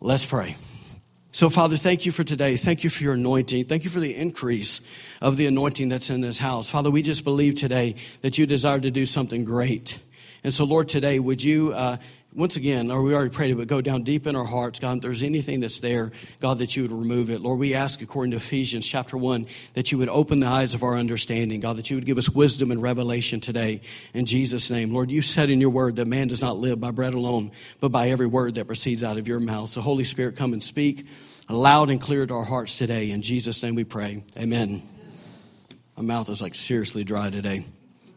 [0.00, 0.56] Let's pray.
[1.32, 2.56] So, Father, thank you for today.
[2.56, 3.66] Thank you for your anointing.
[3.66, 4.80] Thank you for the increase
[5.20, 6.68] of the anointing that's in this house.
[6.68, 10.00] Father, we just believe today that you desire to do something great.
[10.42, 11.98] And so, Lord, today, would you, uh,
[12.34, 14.98] once again, or we already prayed it, but go down deep in our hearts, God,
[14.98, 17.40] if there's anything that's there, God, that you would remove it.
[17.42, 20.82] Lord, we ask, according to Ephesians chapter 1, that you would open the eyes of
[20.82, 23.82] our understanding, God, that you would give us wisdom and revelation today.
[24.14, 24.92] In Jesus' name.
[24.92, 27.90] Lord, you said in your word that man does not live by bread alone, but
[27.90, 29.70] by every word that proceeds out of your mouth.
[29.70, 31.06] So, Holy Spirit, come and speak
[31.50, 33.10] loud and clear to our hearts today.
[33.10, 34.24] In Jesus' name we pray.
[34.38, 34.82] Amen.
[35.96, 37.64] My mouth is like seriously dry today.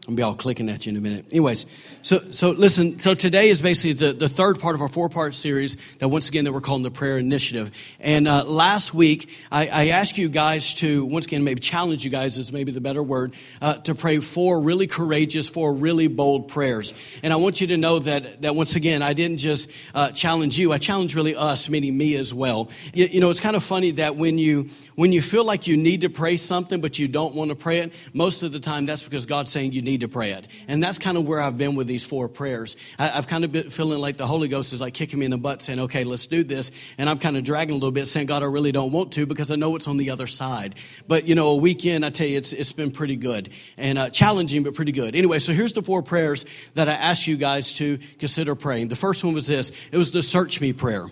[0.06, 1.26] I'll be all clicking at you in a minute.
[1.30, 1.64] Anyways,
[2.02, 2.98] so so listen.
[2.98, 6.28] So today is basically the, the third part of our four part series that once
[6.28, 7.70] again that we're calling the prayer initiative.
[8.00, 12.10] And uh, last week I, I, asked you guys to once again maybe challenge you
[12.10, 16.48] guys is maybe the better word uh, to pray four really courageous, four really bold
[16.48, 16.92] prayers.
[17.22, 20.58] And I want you to know that that once again I didn't just uh, challenge
[20.58, 20.70] you.
[20.70, 22.68] I challenge really us, meaning me as well.
[22.92, 25.78] You, you know, it's kind of funny that when you when you feel like you
[25.78, 28.84] need to pray something but you don't want to pray it, most of the time
[28.84, 30.48] that's because God's saying you need need to pray it.
[30.66, 32.76] And that's kind of where I've been with these four prayers.
[32.98, 35.30] I, have kind of been feeling like the Holy Ghost is like kicking me in
[35.30, 36.72] the butt saying, okay, let's do this.
[36.98, 39.26] And I'm kind of dragging a little bit saying, God, I really don't want to
[39.26, 40.74] because I know it's on the other side.
[41.06, 44.10] But, you know, a weekend, I tell you, it's, it's been pretty good and uh,
[44.10, 45.14] challenging, but pretty good.
[45.14, 48.88] Anyway, so here's the four prayers that I asked you guys to consider praying.
[48.88, 49.70] The first one was this.
[49.92, 51.06] It was the search me prayer.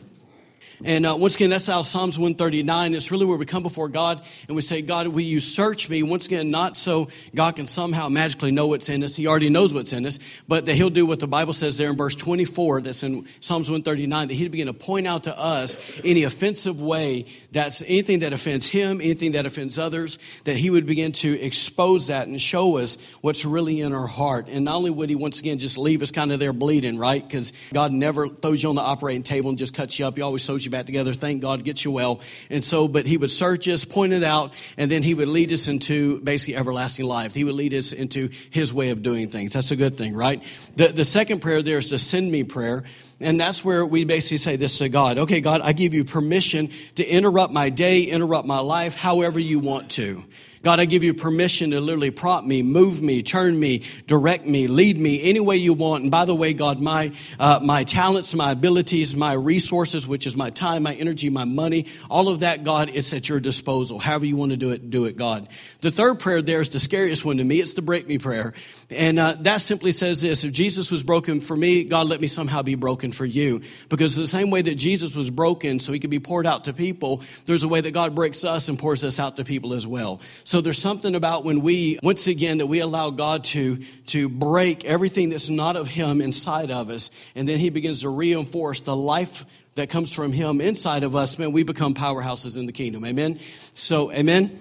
[0.84, 2.94] And uh, once again, that's out Psalms 139.
[2.94, 6.02] It's really where we come before God and we say, God, will you search me?
[6.02, 9.14] Once again, not so God can somehow magically know what's in us.
[9.14, 11.90] He already knows what's in us, but that He'll do what the Bible says there
[11.90, 16.00] in verse 24, that's in Psalms 139, that He'd begin to point out to us
[16.04, 20.86] any offensive way that's anything that offends Him, anything that offends others, that He would
[20.86, 24.48] begin to expose that and show us what's really in our heart.
[24.48, 27.26] And not only would He once again just leave us kind of there bleeding, right?
[27.26, 30.16] Because God never throws you on the operating table and just cuts you up.
[30.16, 31.14] He always you back together.
[31.14, 32.20] Thank God, gets you well.
[32.50, 35.52] And so, but he would search us, point it out, and then he would lead
[35.52, 37.34] us into basically everlasting life.
[37.34, 39.52] He would lead us into his way of doing things.
[39.52, 40.42] That's a good thing, right?
[40.76, 42.84] The, the second prayer there is the send me prayer.
[43.20, 45.16] And that's where we basically say this to God.
[45.16, 49.60] Okay, God, I give you permission to interrupt my day, interrupt my life, however you
[49.60, 50.24] want to.
[50.62, 54.68] God, I give you permission to literally prop me, move me, turn me, direct me,
[54.68, 56.02] lead me any way you want.
[56.02, 60.36] And by the way, God, my, uh, my talents, my abilities, my resources, which is
[60.36, 63.98] my time, my energy, my money, all of that, God, it's at your disposal.
[63.98, 65.48] However you want to do it, do it, God.
[65.80, 67.60] The third prayer there is the scariest one to me.
[67.60, 68.54] It's the break me prayer.
[68.92, 72.26] And uh, that simply says this if Jesus was broken for me, God, let me
[72.26, 73.62] somehow be broken for you.
[73.88, 76.72] Because the same way that Jesus was broken so he could be poured out to
[76.72, 79.86] people, there's a way that God breaks us and pours us out to people as
[79.86, 80.20] well.
[80.44, 84.84] So there's something about when we, once again, that we allow God to, to break
[84.84, 88.96] everything that's not of Him inside of us, and then He begins to reinforce the
[88.96, 93.04] life that comes from Him inside of us, man, we become powerhouses in the kingdom.
[93.04, 93.40] Amen?
[93.74, 94.58] So, amen?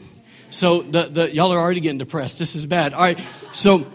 [0.51, 2.39] So, the, the, y'all are already getting depressed.
[2.39, 2.93] This is bad.
[2.93, 3.19] All right.
[3.51, 3.85] So,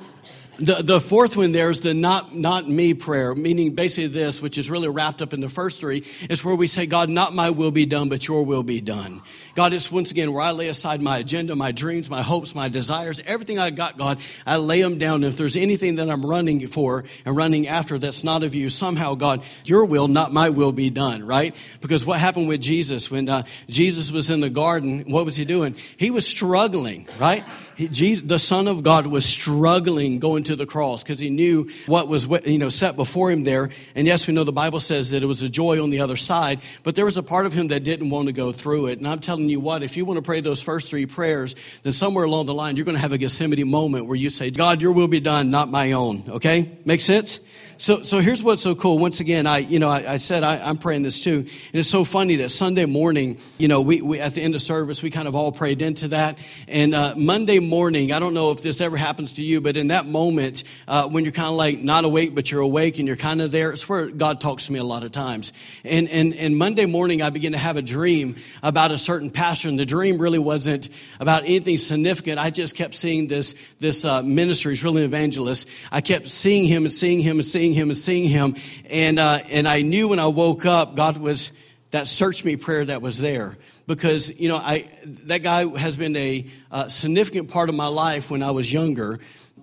[0.58, 4.58] the, the fourth one there is the not, not me prayer, meaning basically this, which
[4.58, 7.50] is really wrapped up in the first three, is where we say, God, not my
[7.50, 9.22] will be done, but your will be done.
[9.54, 12.68] God, it's once again where I lay aside my agenda, my dreams, my hopes, my
[12.68, 15.16] desires, everything I got, God, I lay them down.
[15.16, 18.70] And if there's anything that I'm running for and running after that's not of you,
[18.70, 21.54] somehow, God, your will, not my will be done, right?
[21.80, 25.44] Because what happened with Jesus when uh, Jesus was in the garden, what was he
[25.44, 25.76] doing?
[25.96, 27.44] He was struggling, right?
[27.76, 32.08] Jesus, the Son of God was struggling going to the cross because he knew what
[32.08, 33.68] was you know set before him there.
[33.94, 36.16] And yes, we know the Bible says that it was a joy on the other
[36.16, 38.98] side, but there was a part of him that didn't want to go through it.
[38.98, 41.92] And I'm telling you what, if you want to pray those first three prayers, then
[41.92, 44.80] somewhere along the line you're going to have a Gethsemane moment where you say, "God,
[44.80, 47.40] your will be done, not my own." Okay, make sense?
[47.78, 48.98] So, so here's what's so cool.
[48.98, 51.90] Once again, I, you know, I, I said I, am praying this too, and it's
[51.90, 55.10] so funny that Sunday morning, you know, we, we at the end of service we
[55.10, 56.38] kind of all prayed into that,
[56.68, 59.88] and uh, Monday morning, I don't know if this ever happens to you, but in
[59.88, 63.16] that moment uh, when you're kind of like not awake but you're awake and you're
[63.16, 65.52] kind of there, it's where God talks to me a lot of times.
[65.84, 69.68] And and and Monday morning, I begin to have a dream about a certain pastor,
[69.68, 70.88] and the dream really wasn't
[71.20, 72.38] about anything significant.
[72.38, 75.68] I just kept seeing this this uh, ministry, he's really an evangelist.
[75.92, 78.56] I kept seeing him and seeing him and seeing seeing him and seeing him.
[78.88, 81.50] And, uh, and I knew when I woke up, God was
[81.90, 83.56] that search me prayer that was there.
[83.86, 84.88] Because you know I
[85.26, 89.20] that guy has been a uh, significant part of my life when I was younger.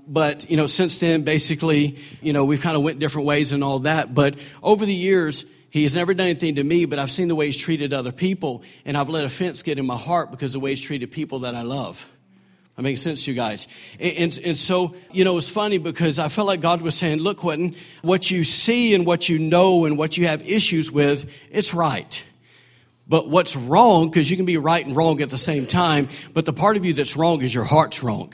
[0.07, 3.63] But you know since then basically you know we've kind of went different ways and
[3.63, 4.13] all that.
[4.13, 7.35] But over the years he has never done anything to me but I've seen the
[7.35, 8.63] way he's treated other people.
[8.85, 11.39] And I've let offense get in my heart because of the way he's treated people
[11.39, 12.09] that I love
[12.75, 13.67] that makes sense to you guys.
[13.99, 17.19] And, and, and, so, you know, it's funny because I felt like God was saying,
[17.19, 21.31] look, Quinton, what you see and what you know and what you have issues with,
[21.51, 22.25] it's right.
[23.07, 26.45] But what's wrong, because you can be right and wrong at the same time, but
[26.45, 28.33] the part of you that's wrong is your heart's wrong.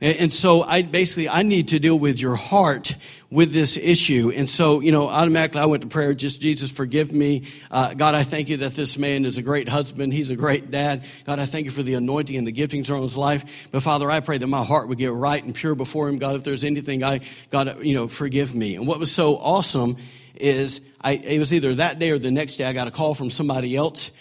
[0.00, 2.96] And so I basically, I need to deal with your heart
[3.30, 4.32] with this issue.
[4.34, 7.44] And so, you know, automatically I went to prayer, just Jesus, forgive me.
[7.70, 10.14] Uh, God, I thank you that this man is a great husband.
[10.14, 11.04] He's a great dad.
[11.26, 13.68] God, I thank you for the anointing and the giftings on his life.
[13.70, 16.16] But Father, I pray that my heart would get right and pure before him.
[16.16, 17.20] God, if there's anything I,
[17.50, 18.76] God, you know, forgive me.
[18.76, 19.98] And what was so awesome
[20.34, 23.14] is I, it was either that day or the next day I got a call
[23.14, 24.12] from somebody else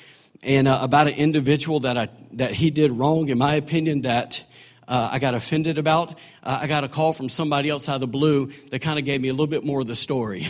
[0.44, 4.44] and uh, about an individual that I, that he did wrong, in my opinion, that
[4.90, 6.14] uh, I got offended about.
[6.44, 9.06] Uh, I got a call from somebody else out of the blue that kind of
[9.06, 10.48] gave me a little bit more of the story.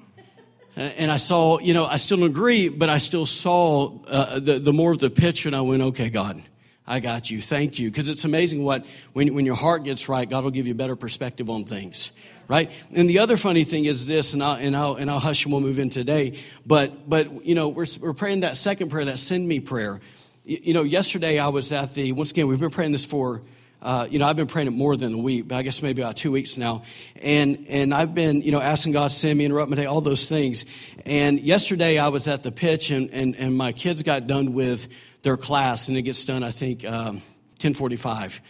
[0.76, 4.72] and I saw, you know, I still agree, but I still saw uh, the, the
[4.72, 6.40] more of the picture, and I went, okay, God,
[6.86, 7.40] I got you.
[7.40, 7.90] Thank you.
[7.90, 10.76] Because it's amazing what, when, when your heart gets right, God will give you a
[10.76, 12.12] better perspective on things.
[12.46, 12.70] Right?
[12.94, 15.52] And the other funny thing is this, and I'll, and I'll, and I'll hush and
[15.52, 16.38] we'll move in today.
[16.64, 20.00] But, but you know, we're, we're praying that second prayer, that send me prayer.
[20.48, 23.42] You know, yesterday I was at the, once again, we've been praying this for,
[23.82, 26.00] uh, you know, I've been praying it more than a week, but I guess maybe
[26.00, 26.84] about two weeks now.
[27.20, 30.00] And, and I've been, you know, asking God to send me, interrupt my day, all
[30.00, 30.64] those things.
[31.04, 34.88] And yesterday I was at the pitch and, and, and my kids got done with
[35.20, 37.16] their class and it gets done, I think, um,
[37.60, 38.40] 1045.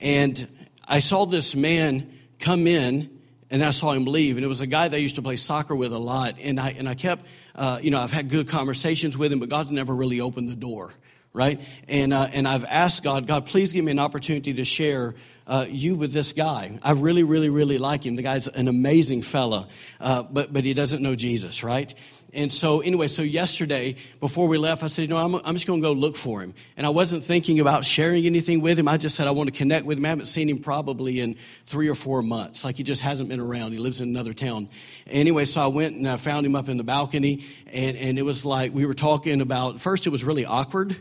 [0.00, 0.46] And
[0.86, 3.18] I saw this man come in
[3.50, 4.36] and I saw him leave.
[4.36, 6.36] And it was a guy that I used to play soccer with a lot.
[6.40, 9.48] And I, and I kept, uh, you know, I've had good conversations with him, but
[9.48, 10.94] God's never really opened the door
[11.34, 11.60] right?
[11.88, 15.14] And, uh, and I've asked God, God, please give me an opportunity to share
[15.46, 16.78] uh, you with this guy.
[16.82, 18.16] I really, really, really like him.
[18.16, 19.68] The guy's an amazing fella,
[20.00, 21.92] uh, but, but he doesn't know Jesus, right?
[22.34, 25.66] And so, anyway, so yesterday, before we left, I said, you know, I'm, I'm just
[25.66, 26.54] going to go look for him.
[26.78, 28.88] And I wasn't thinking about sharing anything with him.
[28.88, 30.06] I just said, I want to connect with him.
[30.06, 31.34] I haven't seen him probably in
[31.66, 32.64] three or four months.
[32.64, 33.72] Like he just hasn't been around.
[33.72, 34.70] He lives in another town.
[35.06, 37.44] Anyway, so I went and I found him up in the balcony.
[37.70, 40.96] And, and it was like we were talking about, first, it was really awkward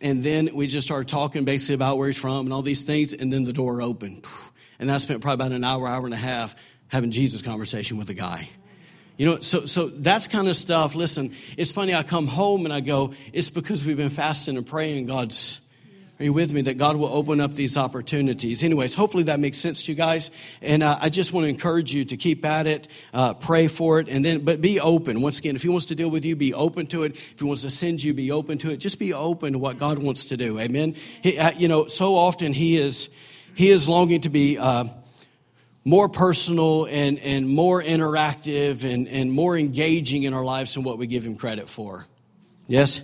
[0.00, 3.12] and then we just started talking basically about where he's from and all these things.
[3.12, 4.24] And then the door opened.
[4.78, 6.54] And I spent probably about an hour, hour and a half
[6.88, 8.48] having Jesus conversation with a guy.
[9.16, 10.94] You know, so, so that's kind of stuff.
[10.94, 11.94] Listen, it's funny.
[11.94, 15.06] I come home and I go, it's because we've been fasting and praying.
[15.06, 15.60] God's
[16.18, 16.62] are you with me?
[16.62, 18.64] That God will open up these opportunities.
[18.64, 20.30] Anyways, hopefully that makes sense to you guys.
[20.62, 24.00] And uh, I just want to encourage you to keep at it, uh, pray for
[24.00, 25.20] it, and then, but be open.
[25.20, 27.12] Once again, if He wants to deal with you, be open to it.
[27.12, 28.78] If He wants to send you, be open to it.
[28.78, 30.58] Just be open to what God wants to do.
[30.58, 30.94] Amen.
[31.22, 33.10] He, uh, you know, so often He is,
[33.54, 34.84] He is longing to be, uh,
[35.84, 40.98] more personal and, and more interactive and, and more engaging in our lives than what
[40.98, 42.04] we give him credit for.
[42.66, 43.02] Yes?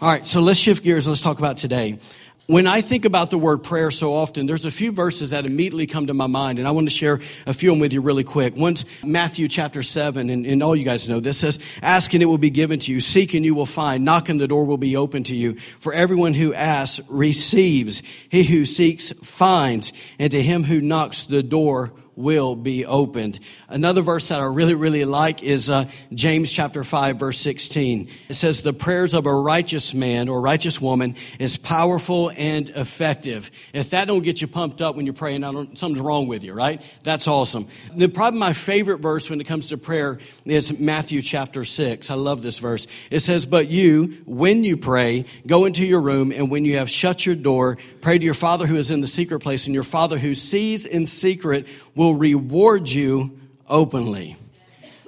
[0.00, 1.06] All right, so let's shift gears.
[1.06, 2.00] Let's talk about today
[2.46, 5.86] when I think about the word prayer so often, there's a few verses that immediately
[5.86, 8.00] come to my mind, and I want to share a few of them with you
[8.00, 8.56] really quick.
[8.56, 12.26] One's Matthew chapter 7, and, and all you guys know this says, Ask and it
[12.26, 14.76] will be given to you, seek and you will find, knock and the door will
[14.76, 15.54] be open to you.
[15.54, 21.42] For everyone who asks receives, he who seeks finds, and to him who knocks the
[21.42, 23.38] door will be opened.
[23.68, 28.08] Another verse that I really, really like is uh, James chapter 5, verse 16.
[28.28, 33.50] It says, The prayers of a righteous man or righteous woman is powerful and effective.
[33.72, 36.80] If that don't get you pumped up when you're praying, something's wrong with you, right?
[37.02, 37.68] That's awesome.
[37.94, 42.10] The, probably my favorite verse when it comes to prayer is Matthew chapter 6.
[42.10, 42.86] I love this verse.
[43.10, 46.88] It says, But you, when you pray, go into your room, and when you have
[46.88, 49.84] shut your door, pray to your Father who is in the secret place, and your
[49.84, 54.36] Father who sees in secret will reward you openly.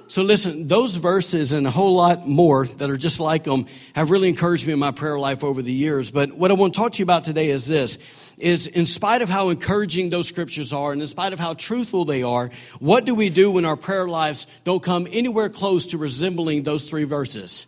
[0.07, 4.09] So listen, those verses and a whole lot more that are just like them have
[4.09, 6.09] really encouraged me in my prayer life over the years.
[6.09, 7.99] But what I want to talk to you about today is this
[8.39, 12.05] is in spite of how encouraging those scriptures are and in spite of how truthful
[12.05, 15.97] they are, what do we do when our prayer lives don't come anywhere close to
[15.97, 17.67] resembling those three verses?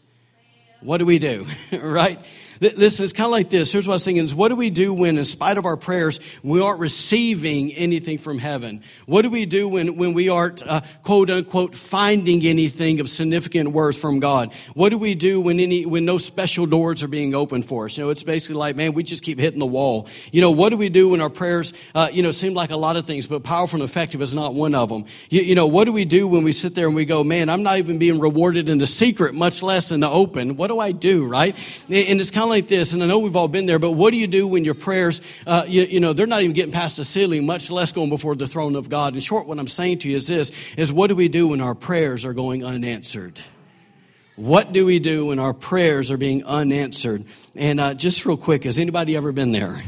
[0.80, 1.46] What do we do?
[1.74, 2.18] right?
[2.62, 3.72] Listen, it's kind of like this.
[3.72, 5.76] Here's what I was thinking is what do we do when, in spite of our
[5.76, 8.84] prayers, we aren't receiving anything from heaven?
[9.08, 13.72] What do we do when, when we aren't, uh, quote unquote, finding anything of significant
[13.72, 14.54] worth from God?
[14.76, 17.98] What do we do when any, when no special doors are being opened for us?
[17.98, 20.08] You know, it's basically like, man, we just keep hitting the wall.
[20.32, 22.78] You know, what do we do when our prayers, uh, you know, seem like a
[22.78, 25.06] lot of things, but powerful and effective is not one of them?
[25.32, 27.50] You, you know, what do we do when we sit there and we go, man,
[27.50, 30.58] I'm not even being rewarded in the secret, much less in the open?
[30.58, 31.56] What do I do, right?
[31.90, 34.12] And it's kind of like this, and I know we've all been there, but what
[34.12, 36.98] do you do when your prayers, uh, you, you, know, they're not even getting past
[36.98, 39.14] the ceiling, much less going before the throne of God?
[39.14, 41.62] In short, what I'm saying to you is this, is what do we do when
[41.62, 43.40] our prayers are going unanswered?
[44.36, 47.26] What do we do when our prayers are being unanswered?
[47.56, 49.82] And uh, just real quick, has anybody ever been there?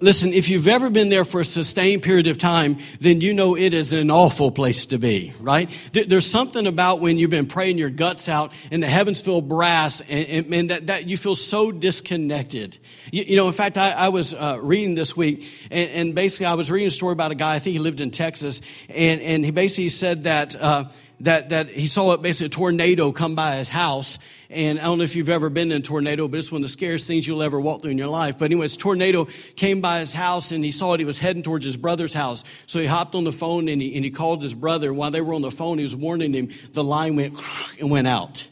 [0.00, 3.56] Listen, if you've ever been there for a sustained period of time, then you know
[3.56, 5.68] it is an awful place to be, right?
[5.92, 10.00] There's something about when you've been praying your guts out and the heavens feel brass
[10.02, 12.78] and, and that, that you feel so disconnected.
[13.10, 16.46] You, you know, in fact, I, I was uh, reading this week and, and, basically
[16.46, 19.20] I was reading a story about a guy, I think he lived in Texas, and,
[19.20, 20.84] and he basically said that, uh,
[21.20, 24.18] that, that he saw basically a tornado come by his house.
[24.50, 26.64] And I don't know if you've ever been in a tornado, but it's one of
[26.64, 28.38] the scariest things you'll ever walk through in your life.
[28.38, 31.00] But anyways, tornado came by his house and he saw it.
[31.00, 32.44] He was heading towards his brother's house.
[32.66, 34.94] So he hopped on the phone and he, and he called his brother.
[34.94, 36.50] While they were on the phone, he was warning him.
[36.72, 37.38] The line went
[37.80, 38.46] and went out.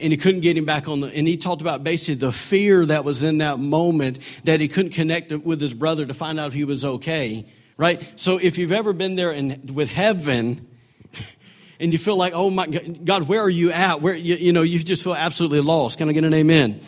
[0.00, 2.84] And he couldn't get him back on the, and he talked about basically the fear
[2.86, 6.48] that was in that moment that he couldn't connect with his brother to find out
[6.48, 7.46] if he was okay.
[7.76, 8.02] Right?
[8.16, 10.66] So if you've ever been there and with heaven,
[11.84, 14.00] and you feel like, oh my God, where are you at?
[14.00, 15.98] Where you, you know, you just feel absolutely lost.
[15.98, 16.80] Can I get an amen?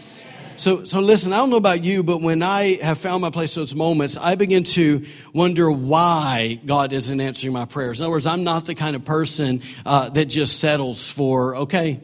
[0.56, 3.54] So, so listen, I don't know about you, but when I have found my place
[3.54, 8.00] in those moments, I begin to wonder why God isn't answering my prayers.
[8.00, 12.00] In other words, I'm not the kind of person uh, that just settles for, okay,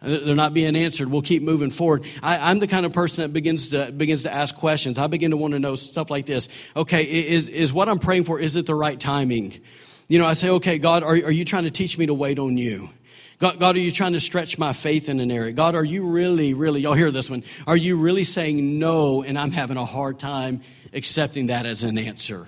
[0.00, 1.10] they're not being answered.
[1.10, 2.04] We'll keep moving forward.
[2.22, 4.96] I, am the kind of person that begins to begins to ask questions.
[4.96, 6.48] I begin to want to know stuff like this.
[6.76, 8.38] Okay, is is what I'm praying for?
[8.38, 9.54] Is it the right timing?
[10.08, 12.38] You know, I say, okay, God, are, are you trying to teach me to wait
[12.38, 12.88] on you?
[13.38, 15.52] God, God, are you trying to stretch my faith in an area?
[15.52, 17.44] God, are you really, really, y'all hear this one?
[17.66, 20.62] Are you really saying no and I'm having a hard time
[20.94, 22.46] accepting that as an answer?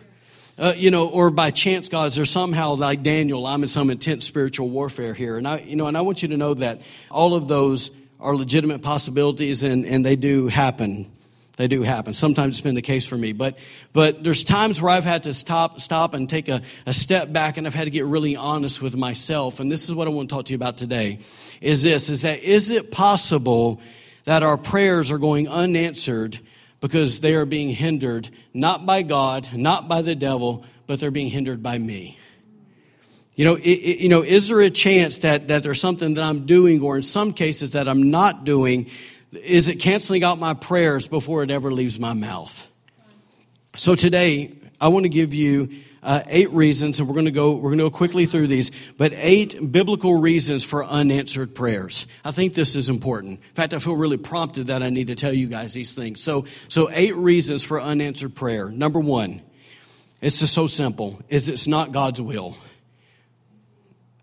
[0.56, 3.90] Uh, you know, or by chance, God, is there somehow like Daniel, I'm in some
[3.90, 5.36] intense spiritual warfare here.
[5.36, 8.34] And I, you know, and I want you to know that all of those are
[8.34, 11.10] legitimate possibilities and, and they do happen.
[11.58, 12.14] They do happen.
[12.14, 13.32] Sometimes it's been the case for me.
[13.32, 13.58] But,
[13.92, 17.56] but there's times where I've had to stop, stop and take a, a step back
[17.56, 19.58] and I've had to get really honest with myself.
[19.58, 21.18] And this is what I want to talk to you about today
[21.60, 23.80] is this, is that is it possible
[24.22, 26.38] that our prayers are going unanswered
[26.80, 31.26] because they are being hindered not by God, not by the devil, but they're being
[31.28, 32.16] hindered by me?
[33.34, 36.22] You know, it, it, you know, is there a chance that, that there's something that
[36.22, 38.90] I'm doing or in some cases that I'm not doing
[39.32, 42.70] is it canceling out my prayers before it ever leaves my mouth?
[43.76, 45.68] So today, I want to give you
[46.02, 48.70] uh, eight reasons, and we're going to go we're going to go quickly through these,
[48.92, 52.06] but eight biblical reasons for unanswered prayers.
[52.24, 53.40] I think this is important.
[53.40, 56.22] In fact, I feel really prompted that I need to tell you guys these things.
[56.22, 58.70] So, so eight reasons for unanswered prayer.
[58.70, 59.42] Number one,
[60.22, 62.56] it's just so simple: is it's not God's will.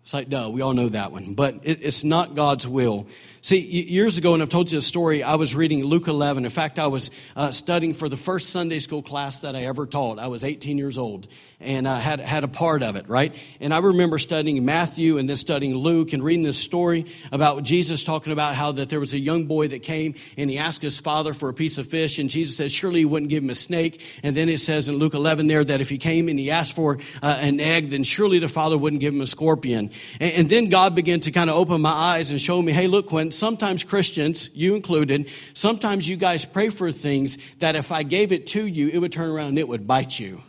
[0.06, 3.08] It's like, no, we all know that one, but it, it's not God's will.
[3.46, 6.44] See, years ago, and I've told you a story, I was reading Luke 11.
[6.44, 9.86] In fact, I was uh, studying for the first Sunday school class that I ever
[9.86, 10.18] taught.
[10.18, 11.28] I was 18 years old
[11.60, 13.32] and I had, had a part of it, right?
[13.60, 18.02] And I remember studying Matthew and then studying Luke and reading this story about Jesus
[18.02, 20.98] talking about how that there was a young boy that came and he asked his
[20.98, 23.54] father for a piece of fish and Jesus said, surely he wouldn't give him a
[23.54, 24.02] snake.
[24.24, 26.74] And then it says in Luke 11 there that if he came and he asked
[26.74, 29.92] for uh, an egg, then surely the father wouldn't give him a scorpion.
[30.20, 32.88] And, and then God began to kind of open my eyes and show me, hey,
[32.88, 38.02] look, Quinn, sometimes Christians, you included, sometimes you guys pray for things that if I
[38.02, 40.42] gave it to you, it would turn around and it would bite you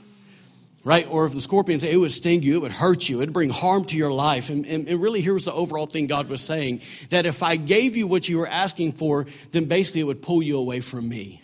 [0.88, 1.06] right?
[1.10, 3.50] Or if the scorpions, it would sting you, it would hurt you, it would bring
[3.50, 4.50] harm to your life.
[4.50, 6.80] And, and, and, really, here's the overall thing God was saying
[7.10, 10.42] that if I gave you what you were asking for, then basically it would pull
[10.42, 11.42] you away from me.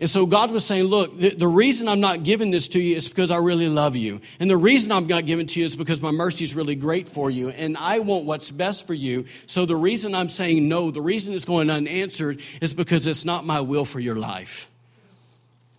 [0.00, 2.96] And so God was saying, look, the, the reason I'm not giving this to you
[2.96, 4.20] is because I really love you.
[4.38, 6.76] And the reason I'm not giving it to you is because my mercy is really
[6.76, 7.48] great for you.
[7.48, 9.26] And I want what's best for you.
[9.46, 13.44] So the reason I'm saying no, the reason it's going unanswered is because it's not
[13.44, 14.70] my will for your life.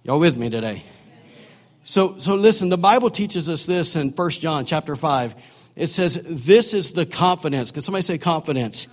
[0.03, 0.83] Y'all with me today?
[1.85, 5.71] So, so listen, the Bible teaches us this in 1 John chapter 5.
[5.77, 7.71] It says, This is the confidence.
[7.71, 8.87] Can somebody say confidence?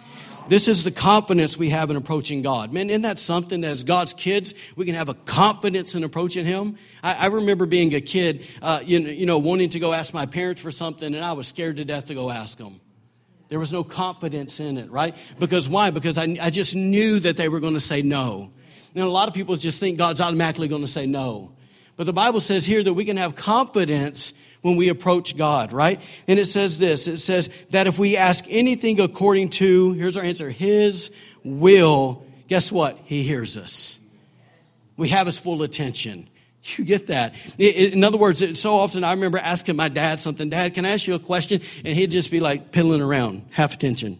[0.48, 2.72] This is the confidence we have in approaching God.
[2.72, 6.46] Man, isn't that something that as God's kids, we can have a confidence in approaching
[6.46, 6.76] Him?
[7.02, 10.14] I, I remember being a kid, uh, you, know, you know, wanting to go ask
[10.14, 12.80] my parents for something, and I was scared to death to go ask them.
[13.48, 15.16] There was no confidence in it, right?
[15.38, 15.90] Because why?
[15.90, 18.52] Because I, I just knew that they were going to say no.
[18.94, 21.52] And a lot of people just think God's automatically going to say no.
[21.96, 24.32] But the Bible says here that we can have confidence
[24.66, 26.00] when we approach God, right?
[26.26, 30.24] And it says this it says that if we ask anything according to, here's our
[30.24, 31.12] answer, His
[31.44, 32.98] will, guess what?
[33.04, 33.96] He hears us.
[34.96, 36.28] We have His full attention.
[36.74, 37.36] You get that.
[37.60, 41.06] In other words, so often I remember asking my dad something, Dad, can I ask
[41.06, 41.60] you a question?
[41.84, 44.18] And he'd just be like piddling around, half attention.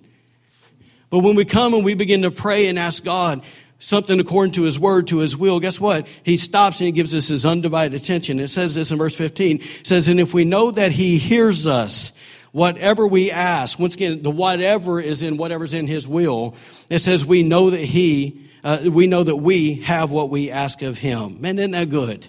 [1.11, 3.43] But when we come and we begin to pray and ask God,
[3.79, 6.07] something according to his word, to his will, guess what?
[6.23, 8.41] He stops and he gives us his undivided attention.
[8.41, 9.57] It says this in verse 15.
[9.57, 12.13] It says, And if we know that he hears us
[12.53, 16.55] whatever we ask, once again, the whatever is in whatever's in his will.
[16.89, 20.81] It says we know that he, uh, we know that we have what we ask
[20.81, 21.41] of him.
[21.41, 22.27] Man, isn't that good?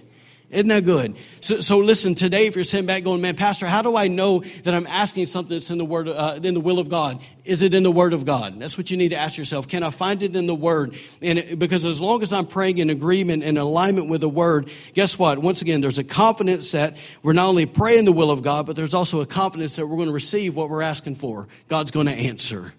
[0.50, 1.18] Isn't that good?
[1.42, 4.40] So, so listen, today if you're sitting back going, man, Pastor, how do I know
[4.40, 7.22] that I'm asking something that's in the word, uh, in the will of God?
[7.44, 8.58] Is it in the word of God?
[8.58, 9.68] That's what you need to ask yourself.
[9.68, 10.98] Can I find it in the word?
[11.22, 14.70] And it, because as long as I'm praying in agreement and alignment with the word,
[14.94, 15.38] guess what?
[15.40, 18.78] Once again, there's a confidence that we're not only praying the will of God, but
[18.78, 21.50] there's also a confidence that we're going to receive what we're asking for.
[21.68, 22.74] God's going to answer.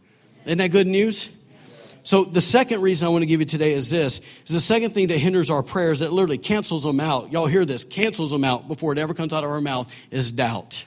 [0.47, 1.38] Isn't that good news?
[2.09, 4.95] So the second reason I want to give you today is this is the second
[4.95, 7.33] thing that hinders our prayers that literally cancels them out.
[7.33, 10.33] Y'all hear this, cancels them out before it ever comes out of our mouth is
[10.33, 10.87] doubt.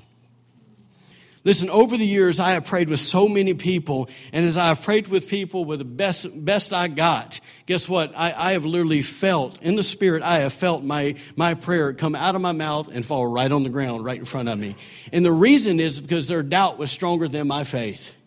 [1.43, 4.81] Listen, over the years, I have prayed with so many people, and as I have
[4.81, 8.13] prayed with people with the best, best I got, guess what?
[8.15, 12.15] I, I have literally felt, in the spirit, I have felt my, my prayer come
[12.15, 14.75] out of my mouth and fall right on the ground, right in front of me.
[15.13, 18.17] And the reason is because their doubt was stronger than my faith.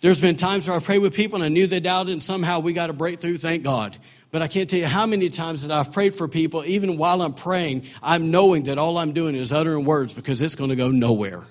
[0.00, 2.60] There's been times where I prayed with people and I knew they doubted, and somehow
[2.60, 3.96] we got a breakthrough, thank God.
[4.30, 7.22] But I can't tell you how many times that I've prayed for people, even while
[7.22, 10.76] I'm praying, I'm knowing that all I'm doing is uttering words because it's going to
[10.76, 11.44] go nowhere.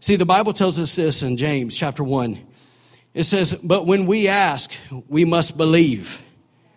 [0.00, 2.40] See, the Bible tells us this in James chapter 1.
[3.14, 4.72] It says, But when we ask,
[5.08, 6.22] we must believe.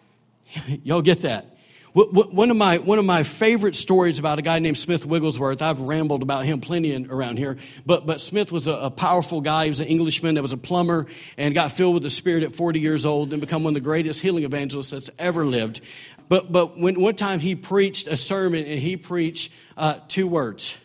[0.83, 1.57] Y'all get that?
[1.93, 5.61] One of my one of my favorite stories about a guy named Smith Wigglesworth.
[5.61, 9.41] I've rambled about him plenty in, around here, but but Smith was a, a, powerful
[9.41, 9.65] guy.
[9.65, 11.07] He was an Englishman that was a plumber
[11.37, 13.85] and got filled with the Spirit at 40 years old and become one of the
[13.85, 15.81] greatest healing evangelists that's ever lived.
[16.29, 20.77] But but when one time he preached a sermon and he preached uh, two words.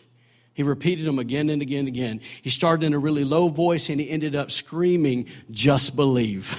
[0.55, 2.19] He repeated them again and again and again.
[2.41, 6.53] He started in a really low voice and he ended up screaming, "Just believe."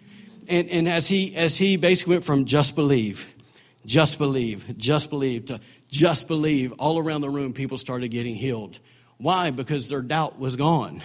[0.48, 3.32] and and as he as he basically went from just believe
[3.88, 6.72] just believe, just believe, to just believe.
[6.72, 8.78] All around the room, people started getting healed.
[9.16, 9.50] Why?
[9.50, 11.02] Because their doubt was gone.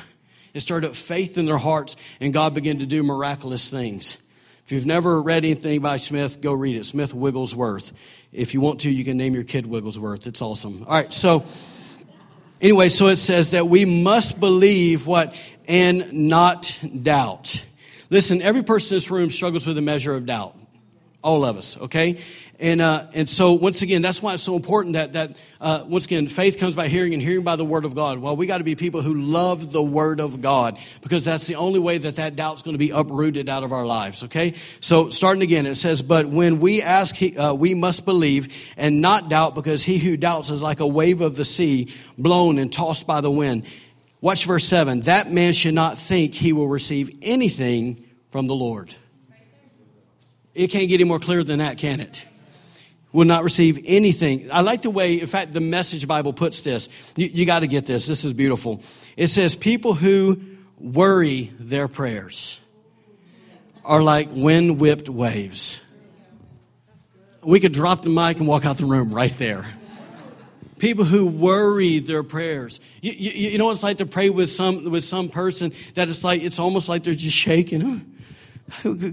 [0.54, 4.18] It started up faith in their hearts, and God began to do miraculous things.
[4.66, 6.84] If you've never read anything by Smith, go read it.
[6.84, 7.92] Smith Wigglesworth.
[8.32, 10.28] If you want to, you can name your kid Wigglesworth.
[10.28, 10.84] It's awesome.
[10.88, 11.44] All right, so
[12.62, 15.34] anyway, so it says that we must believe what
[15.68, 17.66] and not doubt.
[18.10, 20.56] Listen, every person in this room struggles with a measure of doubt.
[21.24, 22.20] All of us, okay?
[22.60, 26.06] And, uh, and so, once again, that's why it's so important that, that uh, once
[26.06, 28.20] again, faith comes by hearing and hearing by the Word of God.
[28.20, 31.56] Well, we got to be people who love the Word of God because that's the
[31.56, 34.54] only way that that doubt's going to be uprooted out of our lives, okay?
[34.82, 39.30] So, starting again, it says, But when we ask, uh, we must believe and not
[39.30, 43.08] doubt because he who doubts is like a wave of the sea blown and tossed
[43.08, 43.66] by the wind.
[44.22, 45.02] Watch verse 7.
[45.02, 48.96] That man should not think he will receive anything from the Lord.
[50.56, 52.26] It can't get any more clear than that, can it?
[53.12, 54.52] Will not receive anything.
[54.52, 56.90] I like the way, in fact, the Message Bible puts this.
[57.16, 58.08] You, you got to get this.
[58.08, 58.82] This is beautiful.
[59.16, 60.42] It says, People who
[60.80, 62.60] worry their prayers
[63.86, 65.80] are like wind whipped waves.
[67.44, 69.66] We could drop the mic and walk out the room right there.
[70.80, 72.80] People who worry their prayers.
[73.02, 76.10] You, you, you know what it's like to pray with some with some person that
[76.10, 78.13] it's like it's almost like they're just shaking.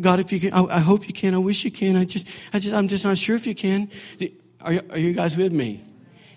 [0.01, 1.35] God, if you can, I, I, hope you can.
[1.35, 1.97] I wish you can.
[1.97, 3.91] I just, I just, I'm just not sure if you can.
[4.61, 5.83] Are, are you guys with me?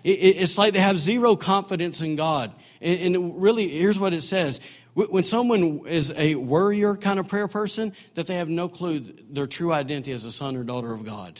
[0.04, 2.54] It, it's like they have zero confidence in God.
[2.82, 4.60] And, and really, here's what it says.
[4.96, 9.48] When someone is a worrier kind of prayer person, that they have no clue their
[9.48, 11.40] true identity as a son or daughter of God.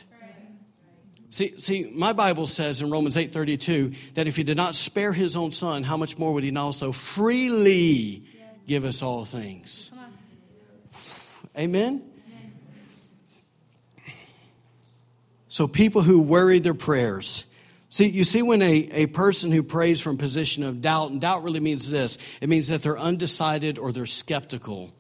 [1.30, 5.36] See, see, my Bible says in Romans 8:32 that if he did not spare his
[5.36, 8.24] own son, how much more would he not also freely
[8.68, 9.92] give us all things?
[11.58, 12.02] Amen?
[15.50, 17.46] So, people who worry their prayers.
[17.90, 21.22] See, you see, when a, a person who prays from a position of doubt, and
[21.22, 24.92] doubt really means this it means that they're undecided or they're skeptical.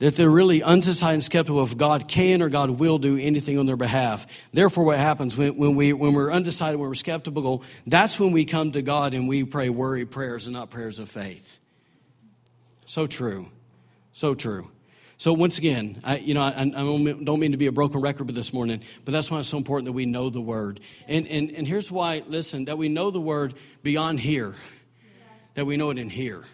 [0.00, 3.64] That they're really undecided and skeptical if God can or God will do anything on
[3.64, 4.26] their behalf.
[4.52, 8.44] Therefore, what happens when, when, we, when we're undecided, when we're skeptical, that's when we
[8.44, 11.58] come to God and we pray worry prayers and not prayers of faith.
[12.84, 13.48] So true.
[14.12, 14.70] So true.
[15.18, 18.28] So once again, I, you know, I, I, don't mean to be a broken record
[18.28, 20.78] this morning, but that's why it's so important that we know the Word.
[21.08, 24.54] And, and, and here's why, listen, that we know the Word beyond here,
[25.54, 26.44] that we know it in here.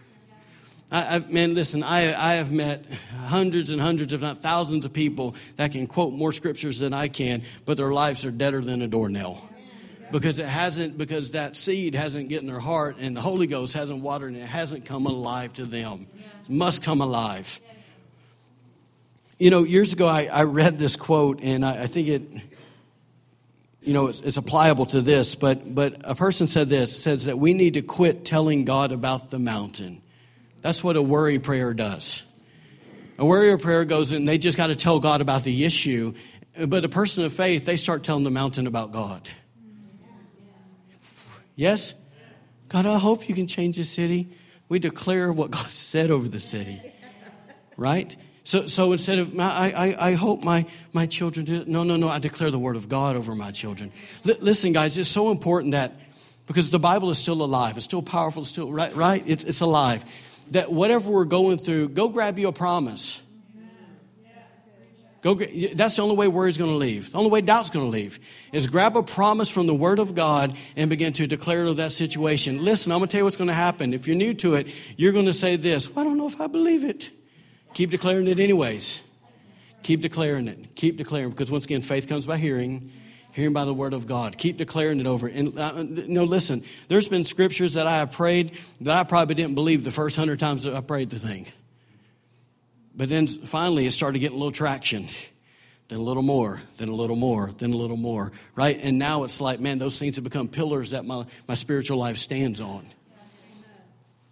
[0.90, 2.86] I, I've, man, listen, I, I have met
[3.26, 7.08] hundreds and hundreds, if not thousands, of people that can quote more scriptures than I
[7.08, 9.46] can, but their lives are deader than a doornail
[10.10, 13.74] because it hasn't because that seed hasn't get in their heart and the holy ghost
[13.74, 16.06] hasn't watered and it hasn't come alive to them
[16.44, 17.58] it must come alive
[19.44, 22.22] you know, years ago I, I read this quote, and I, I think it
[23.82, 27.38] you know, it's, it's applicable to this, but, but a person said this, says that
[27.38, 30.00] we need to quit telling God about the mountain.
[30.62, 32.24] That's what a worry prayer does.
[33.18, 36.14] A warrior prayer goes in, they just got to tell God about the issue.
[36.66, 39.28] But a person of faith, they start telling the mountain about God.
[41.54, 41.92] Yes?
[42.70, 44.30] God, I hope you can change the city.
[44.70, 46.80] We declare what God said over the city.
[47.76, 48.16] Right?
[48.44, 52.08] So, so instead of, I, I, I hope my, my children do, no, no, no,
[52.08, 53.90] I declare the word of God over my children.
[54.28, 55.92] L- listen, guys, it's so important that,
[56.46, 59.24] because the Bible is still alive, it's still powerful, it's still, right, right?
[59.26, 60.04] It's, it's alive
[60.50, 63.22] that whatever we're going through, go grab you a promise.
[65.22, 67.12] Go, that's the only way worry's going to leave.
[67.12, 68.20] The only way doubt's going to leave
[68.52, 71.92] is grab a promise from the Word of God and begin to declare to that
[71.92, 72.62] situation.
[72.62, 73.94] Listen, I'm going to tell you what's going to happen.
[73.94, 76.38] If you're new to it, you're going to say this well, I don't know if
[76.42, 77.10] I believe it.
[77.74, 79.02] Keep declaring it anyways.
[79.82, 80.74] Keep declaring it.
[80.74, 82.90] Keep declaring because once again, faith comes by hearing,
[83.32, 84.38] hearing by the word of God.
[84.38, 85.26] Keep declaring it over.
[85.26, 89.54] And uh, no, listen, there's been scriptures that I have prayed that I probably didn't
[89.54, 91.46] believe the first hundred times that I prayed the thing.
[92.96, 95.08] But then finally it started getting a little traction.
[95.88, 98.78] Then a little more, then a little more, then a little more, right?
[98.80, 102.16] And now it's like, man, those things have become pillars that my, my spiritual life
[102.16, 102.86] stands on.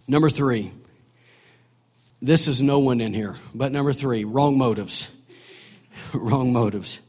[0.09, 0.73] Number three,
[2.23, 5.11] this is no one in here, but number three, wrong motives.
[6.15, 7.01] wrong motives.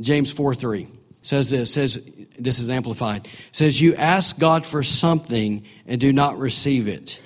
[0.00, 0.88] James 4 3
[1.22, 6.38] says this, says, this is amplified, says, You ask God for something and do not
[6.38, 7.20] receive it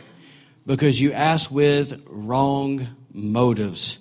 [0.67, 3.99] because you ask with wrong motives,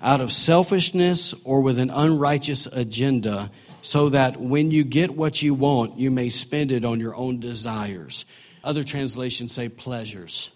[0.00, 3.50] out of selfishness or with an unrighteous agenda,
[3.82, 7.40] so that when you get what you want, you may spend it on your own
[7.40, 8.24] desires.
[8.62, 10.50] Other translations say pleasures.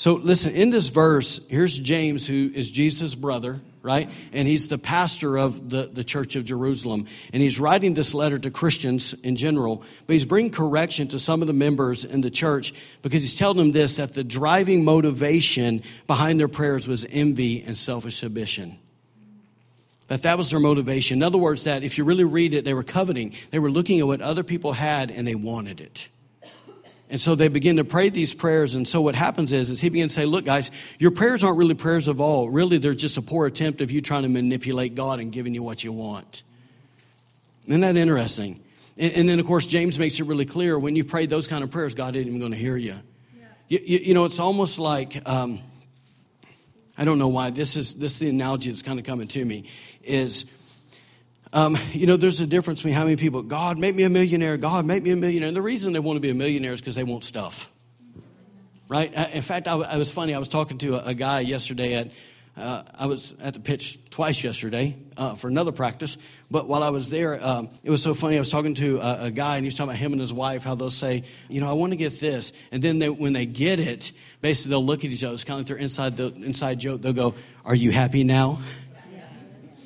[0.00, 4.08] So listen, in this verse, here's James, who is Jesus' brother, right?
[4.32, 7.06] And he's the pastor of the, the church of Jerusalem.
[7.34, 11.42] And he's writing this letter to Christians in general, but he's bringing correction to some
[11.42, 15.82] of the members in the church because he's telling them this that the driving motivation
[16.06, 18.78] behind their prayers was envy and selfish ambition.
[20.06, 21.18] That that was their motivation.
[21.18, 23.34] In other words, that if you really read it, they were coveting.
[23.50, 26.08] They were looking at what other people had and they wanted it.
[27.10, 28.76] And so they begin to pray these prayers.
[28.76, 30.70] And so what happens is, is he begins to say, look, guys,
[31.00, 32.48] your prayers aren't really prayers of all.
[32.48, 35.62] Really, they're just a poor attempt of you trying to manipulate God and giving you
[35.62, 36.44] what you want.
[37.66, 38.60] Isn't that interesting?
[38.96, 41.64] And, and then, of course, James makes it really clear when you pray those kind
[41.64, 42.94] of prayers, God isn't even going to hear you.
[43.36, 43.44] Yeah.
[43.68, 45.58] You, you, you, know, it's almost like, um,
[46.96, 49.44] I don't know why, this is, this is the analogy that's kind of coming to
[49.44, 49.64] me,
[50.04, 50.44] is
[51.52, 54.56] um, you know, there's a difference between how many people, God, make me a millionaire,
[54.56, 55.48] God, make me a millionaire.
[55.48, 57.70] And the reason they want to be a millionaire is because they want stuff.
[58.88, 59.12] Right?
[59.32, 60.34] In fact, I, I, was funny.
[60.34, 62.10] I was talking to a, a guy yesterday at,
[62.56, 66.18] uh, I was at the pitch twice yesterday uh, for another practice.
[66.50, 68.36] But while I was there, um, it was so funny.
[68.36, 70.32] I was talking to a, a, guy, and he was talking about him and his
[70.32, 72.52] wife, how they'll say, you know, I want to get this.
[72.72, 75.34] And then they, when they get it, basically they'll look at each other.
[75.34, 77.02] It's kind of like their inside, the, inside joke.
[77.02, 77.34] They'll go,
[77.64, 78.60] Are you happy now?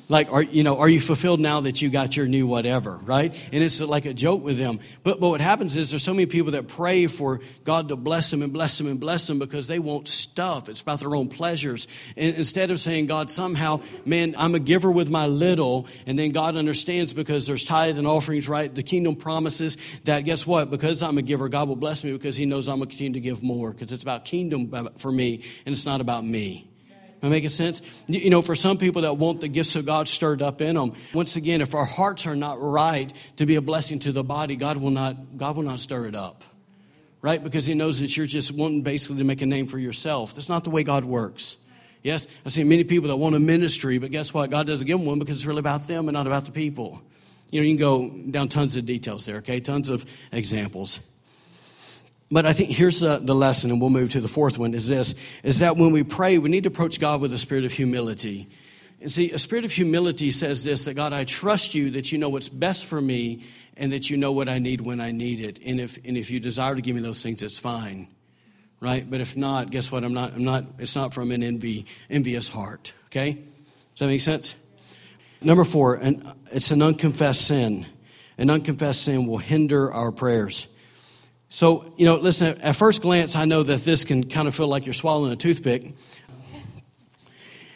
[0.09, 3.33] Like are you know are you fulfilled now that you got your new whatever right?
[3.51, 4.79] And it's like a joke with them.
[5.03, 8.31] But but what happens is there's so many people that pray for god to bless
[8.31, 10.69] them and bless them and bless them because they want stuff.
[10.69, 11.87] It's about their own pleasures.
[12.15, 16.31] And instead of saying god somehow man i'm a giver with my little and then
[16.31, 18.73] god understands because there's tithe and offerings right?
[18.73, 20.69] The kingdom promises that guess what?
[20.69, 23.13] Because i'm a giver god will bless me because he knows i'm going to continue
[23.13, 26.69] to give more because it's about kingdom uh, for me and it's not about me
[27.25, 27.81] Am I making sense?
[28.05, 30.93] You know, for some people that want the gifts of God stirred up in them,
[31.11, 34.55] once again, if our hearts are not right to be a blessing to the body,
[34.55, 36.43] God will not, God will not stir it up.
[37.23, 37.43] Right?
[37.43, 40.35] Because He knows that you're just wanting basically to make a name for yourself.
[40.35, 41.57] That's not the way God works.
[42.03, 44.51] Yes, I've seen many people that want a ministry, but guess what?
[44.51, 47.01] God doesn't give them one because it's really about them and not about the people.
[47.49, 49.59] You know, you can go down tons of details there, okay?
[49.59, 50.99] Tons of examples.
[52.31, 54.87] But I think here's the, the lesson, and we'll move to the fourth one is
[54.87, 57.71] this is that when we pray, we need to approach God with a spirit of
[57.71, 58.49] humility.
[59.01, 62.17] And see, a spirit of humility says this that God, I trust you that you
[62.17, 63.43] know what's best for me
[63.77, 65.59] and that you know what I need when I need it.
[65.63, 68.07] And if, and if you desire to give me those things, it's fine.
[68.79, 69.09] Right?
[69.09, 70.03] But if not, guess what?
[70.03, 72.93] I'm not, I'm not, it's not from an envy, envious heart.
[73.07, 73.33] Okay?
[73.33, 74.55] Does that make sense?
[75.41, 77.85] Number four, and it's an unconfessed sin.
[78.37, 80.67] An unconfessed sin will hinder our prayers.
[81.55, 84.67] So, you know, listen, at first glance, I know that this can kind of feel
[84.67, 85.93] like you're swallowing a toothpick.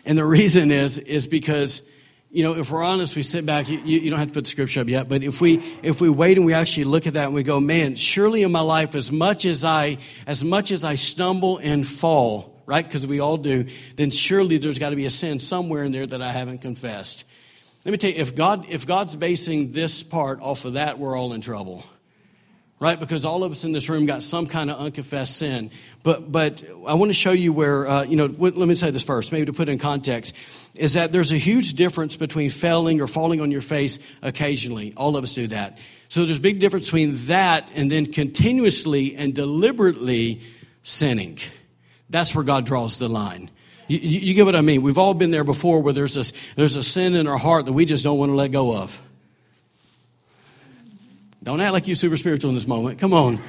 [0.04, 1.90] And the reason is, is because,
[2.30, 4.50] you know, if we're honest, we sit back, you, you don't have to put the
[4.50, 7.28] scripture up yet, but if we, if we wait and we actually look at that
[7.28, 10.84] and we go, man, surely in my life, as much as I, as much as
[10.84, 12.86] I stumble and fall, right?
[12.86, 13.66] Because we all do,
[13.96, 17.24] then surely there's got to be a sin somewhere in there that I haven't confessed.
[17.86, 21.18] Let me tell you, if, God, if God's basing this part off of that, we're
[21.18, 21.86] all in trouble.
[22.80, 22.98] Right?
[22.98, 25.70] Because all of us in this room got some kind of unconfessed sin.
[26.02, 29.04] But, but I want to show you where, uh, you know, let me say this
[29.04, 30.34] first, maybe to put in context,
[30.76, 34.94] is that there's a huge difference between failing or falling on your face occasionally.
[34.96, 35.78] All of us do that.
[36.08, 40.42] So there's a big difference between that and then continuously and deliberately
[40.84, 41.38] sinning.
[42.10, 43.52] That's where God draws the line.
[43.90, 44.84] You, you, you, get what I mean?
[44.84, 47.74] We've all been there before where there's, this, there's a sin in our heart that
[47.74, 49.02] we just don't want to let go of.
[51.42, 53.00] Don't act like you're super spiritual in this moment.
[53.00, 53.42] Come on.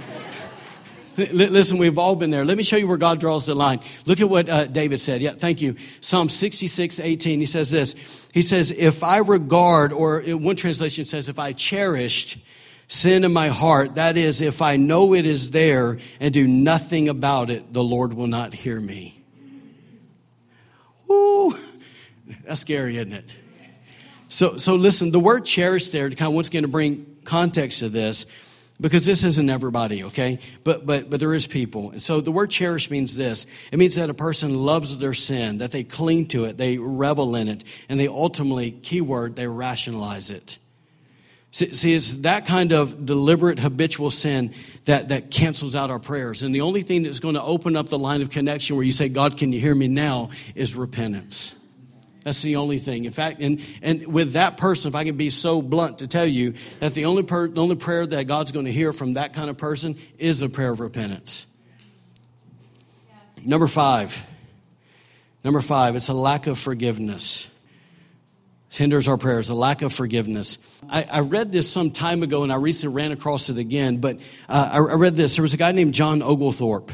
[1.17, 2.45] Listen, we've all been there.
[2.45, 3.81] Let me show you where God draws the line.
[4.07, 5.21] Look at what uh, David said.
[5.21, 5.77] Yeah, thank you.
[6.01, 7.41] Psalm 66, 18.
[7.41, 8.29] He says this.
[8.33, 12.39] He says, If I regard, or one translation says, if I cherished
[12.87, 17.09] sin in my heart, that is, if I know it is there and do nothing
[17.09, 19.23] about it, the Lord will not hear me.
[21.09, 21.53] Woo!
[22.45, 23.37] That's scary, isn't it?
[24.41, 27.81] So, so listen, the word cherish there, to kind of once again to bring context
[27.81, 28.25] to this,
[28.81, 30.39] because this isn't everybody, okay?
[30.65, 31.91] But but but there is people.
[31.91, 33.45] And so the word cherish means this.
[33.71, 37.37] It means that a person loves their sin, that they cling to it, they revel
[37.37, 40.57] in it, and they ultimately, keyword, they rationalize it.
[41.51, 44.55] See, see, it's that kind of deliberate habitual sin
[44.87, 46.43] that, that cancels out our prayers.
[46.43, 48.93] And the only thing that's going to open up the line of connection where you
[48.93, 51.57] say, God, can you hear me now, is repentance.
[52.23, 53.07] That's the only thing.
[53.07, 56.27] In fact, and, and with that person, if I can be so blunt to tell
[56.27, 59.33] you that the only, per, the only prayer that God's going to hear from that
[59.33, 61.47] kind of person is a prayer of repentance.
[63.45, 64.27] Number five.
[65.43, 67.49] Number five, it's a lack of forgiveness.
[68.71, 70.59] It hinders our prayers, a lack of forgiveness.
[70.89, 74.19] I, I, read this some time ago and I recently ran across it again, but
[74.49, 75.37] uh, I, I read this.
[75.37, 76.93] There was a guy named John Oglethorpe.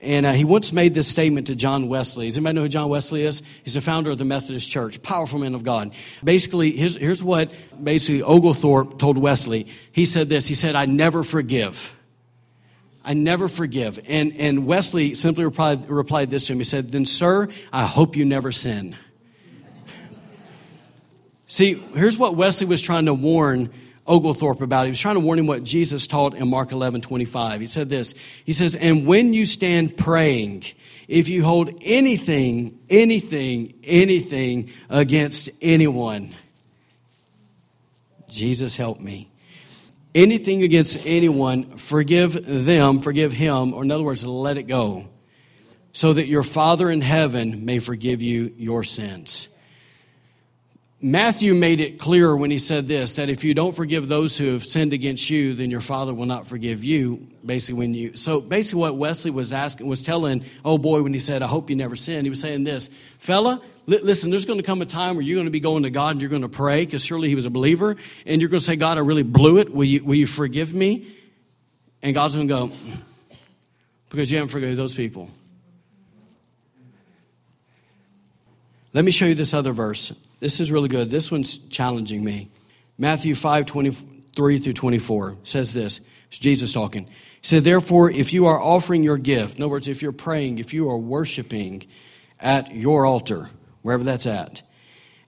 [0.00, 2.26] And uh, he once made this statement to John Wesley.
[2.26, 3.42] Does anybody know who John Wesley is?
[3.64, 5.92] He's the founder of the Methodist Church, powerful man of God.
[6.22, 7.50] Basically, here's, here's what
[7.82, 9.66] basically Oglethorpe told Wesley.
[9.90, 10.46] He said this.
[10.46, 11.96] He said, I never forgive.
[13.04, 13.98] I never forgive.
[14.08, 16.58] And, and Wesley simply replied, replied this to him.
[16.58, 18.96] He said, Then, sir, I hope you never sin.
[21.48, 23.72] See, here's what Wesley was trying to warn
[24.08, 24.86] Oglethorpe about.
[24.86, 27.60] He was trying to warn him what Jesus taught in Mark 11 25.
[27.60, 30.64] He said this He says, And when you stand praying,
[31.06, 36.34] if you hold anything, anything, anything against anyone,
[38.30, 39.30] Jesus help me.
[40.14, 45.06] Anything against anyone, forgive them, forgive him, or in other words, let it go,
[45.92, 49.48] so that your Father in heaven may forgive you your sins.
[51.00, 54.52] Matthew made it clear when he said this that if you don't forgive those who
[54.52, 57.28] have sinned against you, then your father will not forgive you.
[57.46, 61.20] Basically, when you so basically what Wesley was asking was telling, oh boy, when he
[61.20, 64.58] said, "I hope you never sin," he was saying this, fella, li- listen, there's going
[64.58, 66.42] to come a time where you're going to be going to God and you're going
[66.42, 67.94] to pray because surely he was a believer,
[68.26, 69.72] and you're going to say, God, I really blew it.
[69.72, 71.06] Will you will you forgive me?
[72.02, 72.72] And God's going to go
[74.10, 75.30] because you haven't forgiven those people.
[78.92, 80.12] Let me show you this other verse.
[80.40, 81.10] This is really good.
[81.10, 82.50] This one's challenging me.
[82.96, 86.00] Matthew 5 23 through 24 says this.
[86.28, 87.04] It's Jesus talking.
[87.06, 90.58] He said, Therefore, if you are offering your gift, in other words, if you're praying,
[90.58, 91.86] if you are worshiping
[92.38, 93.50] at your altar,
[93.82, 94.62] wherever that's at,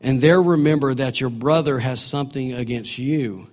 [0.01, 3.49] and there remember that your brother has something against you.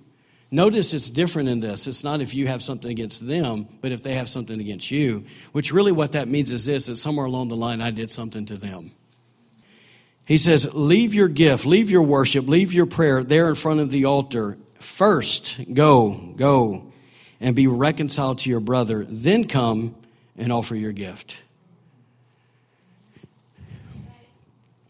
[0.50, 1.86] Notice it's different in this.
[1.86, 5.24] It's not if you have something against them, but if they have something against you,
[5.52, 8.46] which really what that means is this that somewhere along the line I did something
[8.46, 8.92] to them.
[10.28, 13.88] He says, Leave your gift, leave your worship, leave your prayer there in front of
[13.88, 14.58] the altar.
[14.74, 16.92] First, go, go,
[17.40, 19.06] and be reconciled to your brother.
[19.08, 19.96] Then come
[20.36, 21.40] and offer your gift.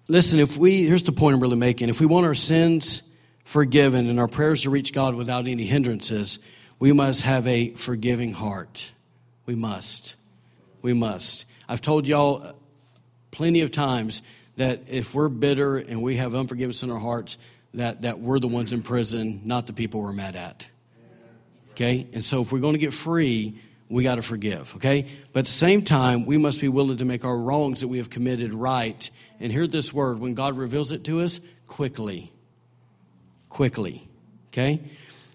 [0.09, 1.89] Listen, if we, here's the point I'm really making.
[1.89, 3.03] If we want our sins
[3.45, 6.41] forgiven and our prayers to reach God without any hindrances,
[6.81, 8.91] we must have a forgiving heart.
[9.47, 10.17] We must.
[10.83, 11.47] We must.
[11.69, 12.57] I've told y'all
[13.31, 14.21] plenty of times
[14.59, 17.39] that if we're bitter and we have unforgiveness in our hearts,
[17.75, 20.69] that, that we're the ones in prison, not the people we're mad at.
[21.73, 22.09] Okay?
[22.13, 24.75] And so if we're going to get free, we got to forgive.
[24.77, 25.07] Okay?
[25.33, 27.99] But at the same time, we must be willing to make our wrongs that we
[27.99, 29.09] have committed right.
[29.39, 32.33] And hear this word when God reveals it to us quickly.
[33.49, 34.09] Quickly.
[34.53, 34.81] Okay?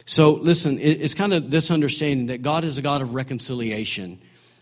[0.06, 4.20] So listen, it's kind of this understanding that God is a God of reconciliation,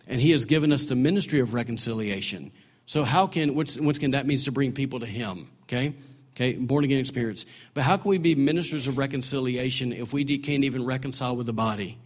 [0.07, 2.51] and He has given us the ministry of reconciliation.
[2.85, 5.49] So how can once, again that means to bring people to Him?
[5.63, 5.93] Okay,
[6.35, 7.45] okay, born again experience.
[7.73, 11.53] But how can we be ministers of reconciliation if we can't even reconcile with the
[11.53, 11.97] body?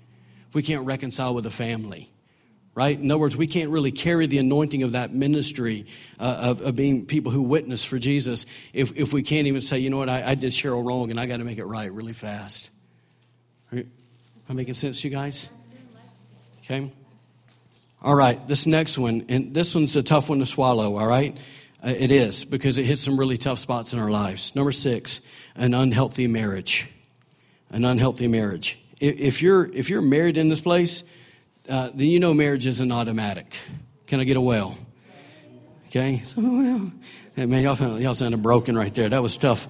[0.50, 2.10] If we can't reconcile with the family,
[2.76, 3.00] right?
[3.00, 5.88] In other words, we can't really carry the anointing of that ministry
[6.20, 9.80] uh, of, of being people who witness for Jesus if, if we can't even say,
[9.80, 11.92] you know what, I, I did Cheryl wrong and I got to make it right
[11.92, 12.70] really fast.
[13.72, 13.86] Am
[14.50, 15.50] I making sense to you guys?
[16.64, 16.92] Okay.
[18.06, 21.36] All right, this next one, and this one's a tough one to swallow, all right?
[21.84, 24.56] Uh, it is because it hits some really tough spots in our lives.
[24.56, 25.22] Number six,
[25.56, 26.88] an unhealthy marriage.
[27.72, 28.78] An unhealthy marriage.
[29.02, 31.04] If you're, if you're married in this place,
[31.68, 33.58] uh, then you know marriage isn't automatic.
[34.06, 34.78] Can I get a well?
[35.88, 36.22] Okay?
[36.26, 36.92] So, well,
[37.36, 39.10] hey, man, y'all, y'all sounded broken right there.
[39.10, 39.68] That was tough.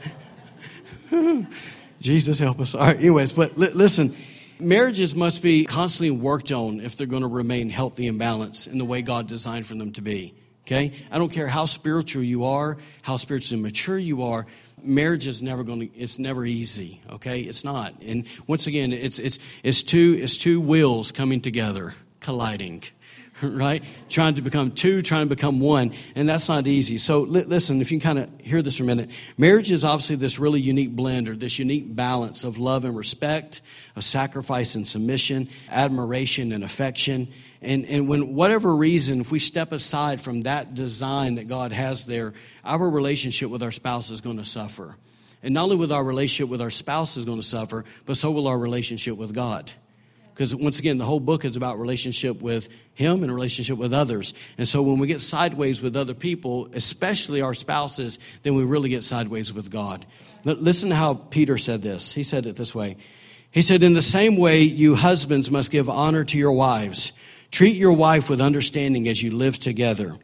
[2.01, 2.75] Jesus help us.
[2.75, 4.13] All right, anyways, but li- listen,
[4.59, 8.77] marriages must be constantly worked on if they're going to remain healthy and balanced in
[8.77, 10.33] the way God designed for them to be.
[10.65, 10.93] Okay?
[11.11, 14.45] I don't care how spiritual you are, how spiritually mature you are,
[14.85, 19.19] marriage is never going to it's never easy okay it's not and once again it's
[19.19, 22.83] it's it's two it's two wheels coming together colliding
[23.41, 27.43] right trying to become two trying to become one and that's not easy so li-
[27.43, 30.39] listen if you can kind of hear this for a minute marriage is obviously this
[30.39, 33.61] really unique blend or this unique balance of love and respect
[33.95, 37.27] of sacrifice and submission admiration and affection
[37.65, 42.05] and, and when whatever reason, if we step aside from that design that God has
[42.05, 44.95] there, our relationship with our spouse is going to suffer.
[45.41, 48.31] And not only will our relationship with our spouse is going to suffer, but so
[48.31, 49.71] will our relationship with God.
[50.35, 54.35] Because once again, the whole book is about relationship with Him and relationship with others.
[54.57, 58.89] And so when we get sideways with other people, especially our spouses, then we really
[58.89, 60.05] get sideways with God.
[60.43, 62.11] Listen to how Peter said this.
[62.11, 62.97] He said it this way.
[63.49, 67.13] He said, In the same way, you husbands must give honor to your wives
[67.55, 70.17] Treat your wife with understanding as you live together.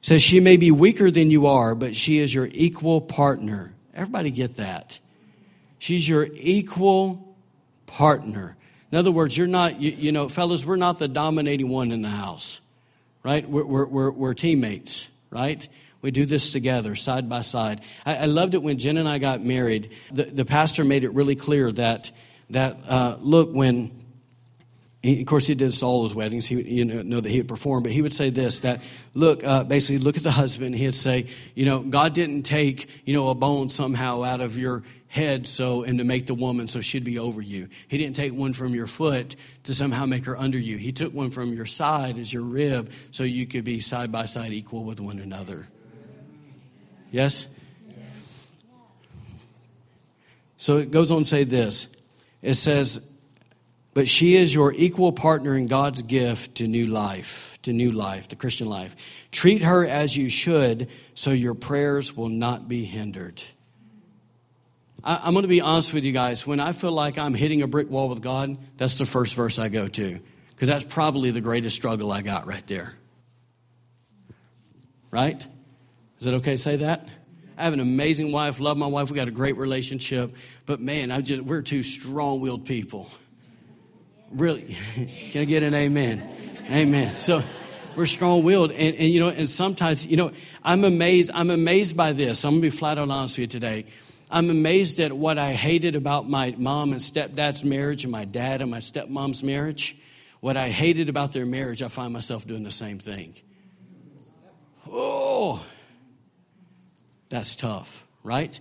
[0.00, 3.74] says she may be weaker than you are, but she is your equal partner.
[3.94, 4.98] Everybody get that.
[5.78, 7.36] She's your equal
[7.84, 8.56] partner.
[8.92, 12.02] In other words, you're not, you, you know, fellas, we're not the dominating one in
[12.02, 12.60] the house,
[13.22, 13.48] right?
[13.48, 15.66] We're, we're, we're, we're teammates, right?
[16.02, 17.82] We do this together, side by side.
[18.04, 19.90] I, I, loved it when Jen and I got married.
[20.10, 22.10] The, the pastor made it really clear that,
[22.50, 23.90] that uh, look, when
[25.02, 26.46] he, of course, he did all his weddings.
[26.46, 28.82] He, you know, know that he would perform, but he would say this: that
[29.14, 30.74] look, uh, basically, look at the husband.
[30.74, 34.82] He'd say, you know, God didn't take you know a bone somehow out of your
[35.08, 37.68] head so and to make the woman so she'd be over you.
[37.88, 40.76] He didn't take one from your foot to somehow make her under you.
[40.76, 44.26] He took one from your side as your rib so you could be side by
[44.26, 45.66] side equal with one another.
[47.10, 47.52] Yes.
[50.58, 51.96] So it goes on to say this.
[52.42, 53.09] It says
[53.92, 58.28] but she is your equal partner in God's gift to new life, to new life,
[58.28, 58.94] to Christian life.
[59.32, 63.42] Treat her as you should so your prayers will not be hindered.
[65.02, 66.46] I, am going to be honest with you guys.
[66.46, 69.58] When I feel like I'm hitting a brick wall with God, that's the first verse
[69.58, 72.94] I go to because that's probably the greatest struggle I got right there.
[75.10, 75.44] Right?
[76.18, 77.08] Is it okay to say that?
[77.56, 81.10] I have an amazing wife, love my wife, we got a great relationship, but man,
[81.10, 83.10] I just we're two strong-willed people.
[84.30, 84.76] Really,
[85.30, 86.22] can I get an amen?
[86.70, 87.14] Amen.
[87.14, 87.42] So
[87.96, 88.70] we're strong willed.
[88.70, 91.30] And, and, you know, and sometimes, you know, I'm amazed.
[91.34, 92.44] I'm amazed by this.
[92.44, 93.86] I'm going to be flat out honest with you today.
[94.30, 98.62] I'm amazed at what I hated about my mom and stepdad's marriage and my dad
[98.62, 99.96] and my stepmom's marriage.
[100.38, 103.34] What I hated about their marriage, I find myself doing the same thing.
[104.88, 105.64] Oh,
[107.28, 108.58] that's tough, right?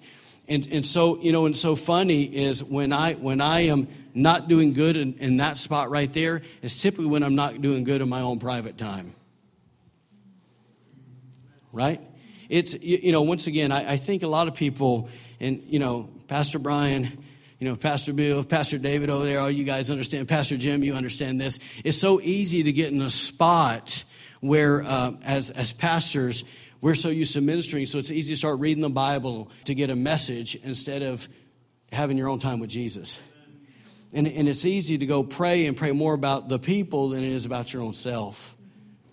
[0.50, 4.48] And, and so, you know, and so funny is when I, when I am not
[4.48, 8.02] doing good in, in that spot right there, is typically when I'm not doing good
[8.02, 9.14] in my own private time.
[11.72, 12.02] Right?
[12.50, 15.08] It's, you, you know, once again, I, I think a lot of people,
[15.40, 17.24] and, you know, Pastor Brian,
[17.60, 20.28] you know, Pastor Bill, Pastor David over there, all you guys understand.
[20.28, 21.60] Pastor Jim, you understand this.
[21.84, 24.04] It's so easy to get in a spot
[24.40, 26.44] where, uh, as, as pastors,
[26.82, 29.90] we're so used to ministering, so it's easy to start reading the Bible to get
[29.90, 31.28] a message instead of
[31.92, 33.20] having your own time with Jesus.
[34.14, 37.32] And, and it's easy to go pray and pray more about the people than it
[37.32, 38.56] is about your own self.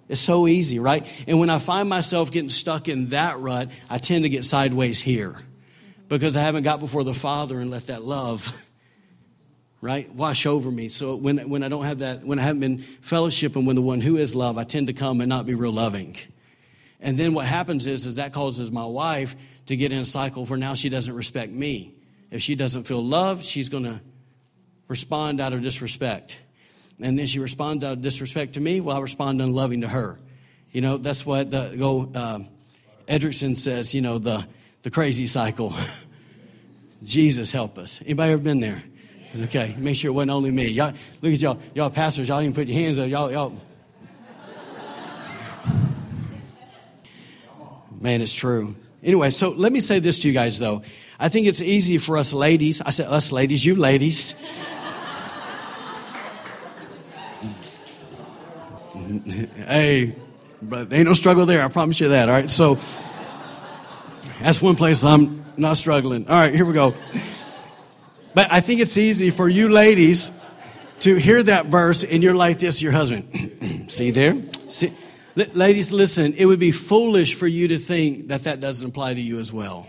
[0.09, 1.07] It's so easy, right?
[1.27, 5.01] And when I find myself getting stuck in that rut, I tend to get sideways
[5.01, 5.37] here
[6.09, 8.71] because I haven't got before the Father and let that love,
[9.81, 10.89] right, wash over me.
[10.89, 14.01] So when, when I don't have that, when I haven't been fellowshipping with the one
[14.01, 16.17] who is love, I tend to come and not be real loving.
[17.07, 20.45] And then what happens is, is that causes my wife to get in a cycle
[20.45, 21.95] for now she doesn't respect me.
[22.33, 24.01] If she doesn't feel loved, she's going to
[24.89, 26.41] respond out of disrespect.
[27.01, 30.19] And then she responds out of disrespect to me, well, I respond unloving to her.
[30.73, 32.41] You know, that's what the go uh,
[33.07, 34.45] Eggerichs says, you know, the,
[34.83, 35.75] the crazy cycle.
[37.05, 38.03] Jesus help us.
[38.03, 38.83] Anybody ever been there?
[39.43, 40.67] Okay, make sure it wasn't only me.
[40.71, 40.93] Y'all,
[41.23, 43.09] look at y'all, y'all pastors, y'all even put your hands up.
[43.09, 43.53] Y'all, y'all,
[48.01, 48.75] Man, it's true.
[49.03, 50.83] Anyway, so let me say this to you guys, though.
[51.19, 52.83] I think it's easy for us ladies.
[52.83, 54.35] I said us ladies, you ladies.
[59.67, 60.15] hey,
[60.61, 61.63] but ain't no struggle there.
[61.63, 62.29] I promise you that.
[62.29, 62.51] All right.
[62.51, 62.79] So
[64.41, 66.29] that's one place I'm not struggling.
[66.29, 66.95] All right, here we go.
[68.35, 70.31] But I think it's easy for you ladies
[71.01, 73.87] to hear that verse and you're like this, your husband.
[73.91, 74.37] See there?
[74.69, 74.93] See?
[75.37, 79.15] L- ladies, listen, it would be foolish for you to think that that doesn't apply
[79.15, 79.89] to you as well.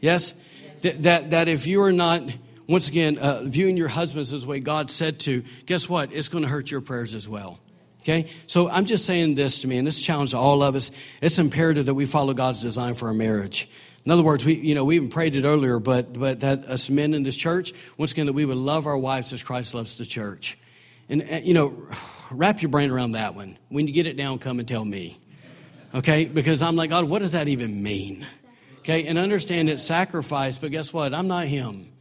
[0.00, 0.34] Yes?
[0.82, 2.22] That, that, if you are not,
[2.66, 6.12] once again, uh, viewing your husbands as the way God said to, guess what?
[6.12, 7.58] It's going to hurt your prayers as well.
[8.02, 8.26] Okay?
[8.46, 10.90] So I'm just saying this to me, and this challenge to all of us.
[11.20, 13.68] It's imperative that we follow God's design for our marriage.
[14.04, 16.88] In other words, we, you know, we even prayed it earlier, but, but that us
[16.88, 19.96] men in this church, once again, that we would love our wives as Christ loves
[19.96, 20.56] the church.
[21.08, 21.74] And, uh, you know,
[22.30, 23.58] wrap your brain around that one.
[23.68, 25.18] When you get it down, come and tell me.
[25.94, 26.26] Okay?
[26.26, 28.26] Because I'm like, God, what does that even mean?
[28.80, 29.06] Okay?
[29.06, 31.14] And understand it's sacrifice, but guess what?
[31.14, 31.92] I'm not Him.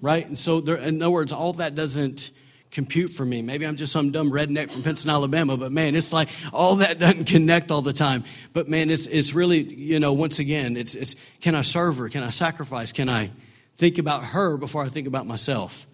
[0.00, 0.26] Right?
[0.26, 2.30] And so, there, in other words, all that doesn't
[2.70, 3.40] compute for me.
[3.40, 6.98] Maybe I'm just some dumb redneck from Pinson, Alabama, but man, it's like all that
[6.98, 8.24] doesn't connect all the time.
[8.52, 12.08] But man, it's, it's really, you know, once again, it's, it's can I serve her?
[12.08, 12.92] Can I sacrifice?
[12.92, 13.30] Can I
[13.76, 15.86] think about her before I think about myself?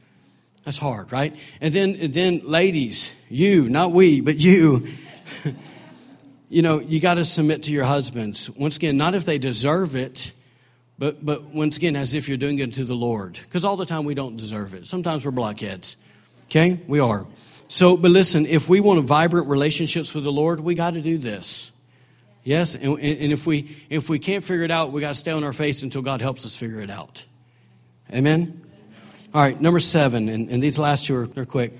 [0.65, 1.35] That's hard, right?
[1.61, 4.89] And then, then ladies, you, not we, but you,
[6.49, 8.51] you know, you got to submit to your husbands.
[8.51, 10.33] Once again, not if they deserve it,
[10.99, 13.33] but, but once again, as if you're doing it to the Lord.
[13.33, 14.87] Because all the time we don't deserve it.
[14.87, 15.97] Sometimes we're blockheads.
[16.47, 16.79] Okay?
[16.87, 17.27] We are.
[17.69, 21.17] So, but listen, if we want vibrant relationships with the Lord, we got to do
[21.17, 21.71] this.
[22.43, 25.31] Yes, and, and, if we if we can't figure it out, we got to stay
[25.31, 27.27] on our face until God helps us figure it out.
[28.13, 28.63] Amen.
[29.33, 31.72] All right, number seven, and, and these last two are, are quick.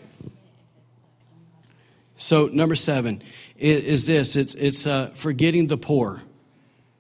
[2.17, 3.23] So number seven
[3.57, 6.23] is, is this: it's it's uh, forgetting the poor,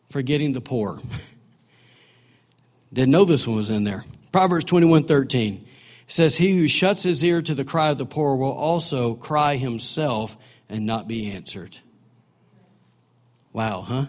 [0.09, 1.01] forgetting the poor.
[2.92, 4.05] Didn't know this one was in there.
[4.32, 5.66] Proverbs twenty one thirteen
[6.12, 9.57] says, He who shuts his ear to the cry of the poor will also cry
[9.57, 10.36] himself
[10.68, 11.76] and not be answered.
[13.53, 14.07] Wow, huh?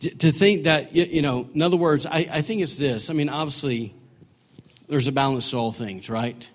[0.00, 3.08] To think that, you know, in other words, I, I think it's this.
[3.08, 3.94] I mean, obviously,
[4.88, 6.48] there's a balance to all things, right?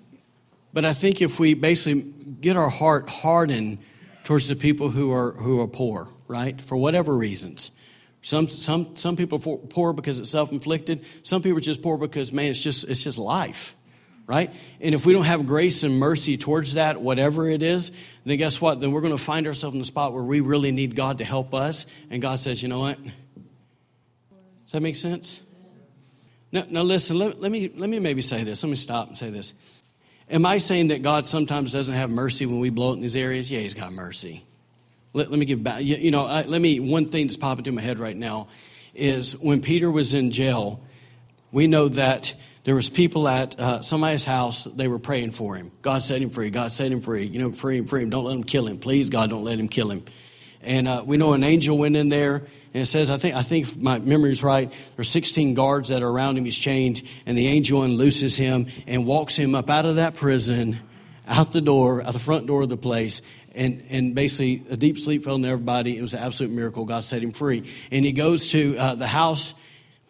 [0.73, 3.79] But I think if we basically get our heart hardened
[4.23, 7.71] towards the people who are, who are poor, right, for whatever reasons.
[8.21, 11.05] Some, some, some people are poor because it's self inflicted.
[11.23, 13.75] Some people are just poor because, man, it's just, it's just life
[14.31, 14.53] right?
[14.79, 17.91] And if we don't have grace and mercy towards that, whatever it is,
[18.23, 18.79] then guess what?
[18.79, 21.25] Then we're going to find ourselves in the spot where we really need God to
[21.25, 21.85] help us.
[22.09, 22.97] And God says, you know what?
[23.03, 25.41] Does that make sense?
[26.51, 28.63] Now, now listen, let, let, me, let me maybe say this.
[28.63, 29.53] Let me stop and say this.
[30.29, 33.15] Am I saying that God sometimes doesn't have mercy when we blow it in these
[33.15, 33.51] areas?
[33.51, 34.43] Yeah, He's got mercy.
[35.13, 35.83] Let, let me give back.
[35.83, 38.47] You, know, I, let me, one thing that's popping into my head right now
[38.93, 40.81] is when Peter was in jail,
[41.51, 42.33] we know that
[42.63, 46.29] there was people at uh, somebody's house they were praying for him god set him
[46.29, 48.67] free god set him free you know free him free him don't let him kill
[48.67, 50.03] him please god don't let him kill him
[50.63, 53.41] and uh, we know an angel went in there and it says i think i
[53.41, 57.47] think my memory's right there's 16 guards that are around him he's chained and the
[57.47, 60.77] angel unlooses him and walks him up out of that prison
[61.27, 63.21] out the door out the front door of the place
[63.53, 67.03] and, and basically a deep sleep fell on everybody it was an absolute miracle god
[67.03, 69.53] set him free and he goes to uh, the house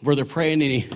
[0.01, 0.89] where they're praying and he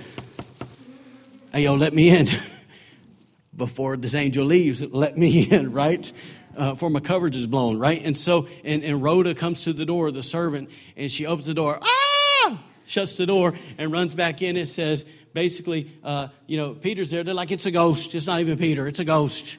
[1.56, 2.26] hey, yo, let me in.
[3.56, 6.12] Before this angel leaves, let me in, right?
[6.56, 8.02] Uh, for my coverage is blown, right?
[8.02, 11.54] And so, and, and Rhoda comes to the door, the servant, and she opens the
[11.54, 12.58] door, ah!
[12.86, 15.04] Shuts the door and runs back in and says,
[15.34, 17.24] basically, uh, you know, Peter's there.
[17.24, 18.14] They're like, it's a ghost.
[18.14, 19.58] It's not even Peter, it's a ghost.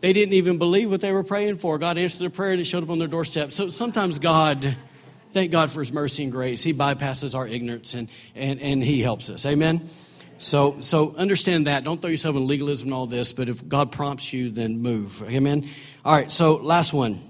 [0.00, 1.76] They didn't even believe what they were praying for.
[1.78, 3.52] God answered their prayer and it showed up on their doorstep.
[3.52, 4.76] So sometimes God,
[5.32, 6.62] thank God for his mercy and grace.
[6.62, 9.44] He bypasses our ignorance and, and, and he helps us.
[9.44, 9.88] Amen.
[10.38, 11.84] So, so understand that.
[11.84, 15.22] Don't throw yourself in legalism and all this, but if God prompts you, then move.
[15.28, 15.68] Amen?
[16.04, 17.22] All right, so last one.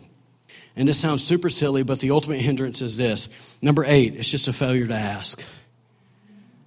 [0.77, 3.57] And this sounds super silly, but the ultimate hindrance is this.
[3.61, 5.43] Number eight, it's just a failure to ask.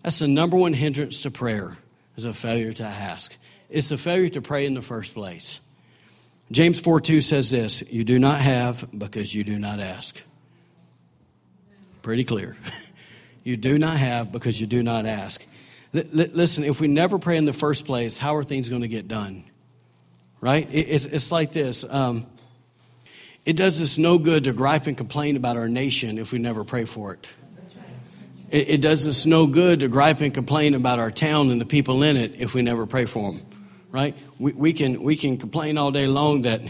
[0.04, 1.78] That's the number one hindrance to prayer,
[2.18, 3.38] is a failure to ask.
[3.70, 5.62] It's a failure to pray in the first place.
[6.52, 10.22] James 4 2 says this You do not have because you do not ask.
[12.02, 12.58] Pretty clear.
[13.44, 15.46] you do not have because you do not ask
[15.94, 19.08] listen, if we never pray in the first place, how are things going to get
[19.08, 19.44] done?
[20.40, 20.68] Right?
[20.72, 21.84] It's, it's like this.
[21.88, 22.26] Um,
[23.46, 26.64] it does us no good to gripe and complain about our nation if we never
[26.64, 27.34] pray for it.
[28.50, 31.66] It, it does us no good to gripe and complain about our town and the
[31.66, 33.42] people in it if we never pray for them.
[33.92, 34.16] Right?
[34.40, 36.62] We, we, can, we can complain all day long that,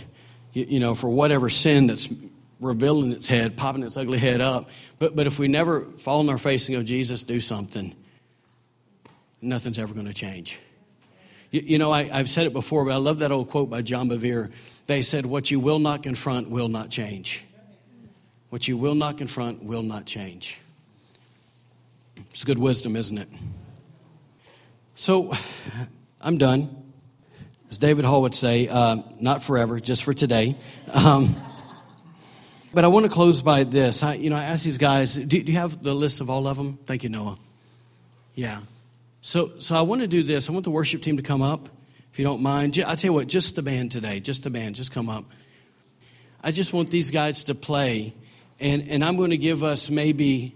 [0.53, 2.09] you, you know, for whatever sin that's
[2.59, 4.69] revealing its head, popping its ugly head up.
[4.99, 7.95] But, but if we never fall on our face and go, Jesus, do something,
[9.41, 10.59] nothing's ever going to change.
[11.49, 13.81] You, you know, I, have said it before, but I love that old quote by
[13.81, 14.51] John Bevere.
[14.87, 17.43] They said, What you will not confront will not change.
[18.49, 20.59] What you will not confront will not change.
[22.31, 23.29] It's good wisdom, isn't it?
[24.95, 25.33] So,
[26.21, 26.77] I'm done.
[27.69, 30.57] As David Hall would say, uh, not forever, just for today.
[30.93, 31.35] Um,
[32.73, 34.03] but I want to close by this.
[34.03, 36.47] I, you know, I asked these guys, do, do you have the list of all
[36.47, 36.77] of them?
[36.85, 37.37] Thank you, Noah.
[38.35, 38.61] Yeah.
[39.22, 40.49] So, so I want to do this.
[40.49, 41.69] I want the worship team to come up,
[42.11, 42.78] if you don't mind.
[42.86, 45.26] I tell you what, just the band today, just the band, just come up.
[46.43, 48.13] I just want these guys to play,
[48.59, 50.55] and, and I'm going to give us maybe,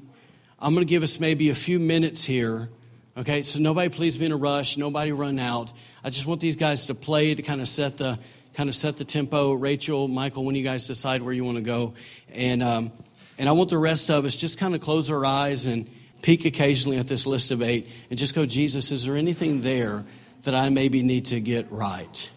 [0.59, 2.69] I'm going to give us maybe a few minutes here
[3.17, 5.71] Okay, so nobody please be in a rush, nobody run out.
[6.03, 8.19] I just want these guys to play to kind of set the
[8.53, 9.53] kind of set the tempo.
[9.53, 11.93] Rachel, Michael, when you guys decide where you want to go,
[12.33, 12.91] and um,
[13.37, 15.89] and I want the rest of us just kind of close our eyes and
[16.25, 20.03] peek occasionally at this list of eight and just go, Jesus, is there anything there
[20.41, 22.31] that I maybe need to get right?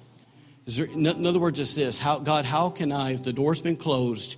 [0.66, 3.78] There, in other words, it's this: how, God, how can I, if the door's been
[3.78, 4.36] closed,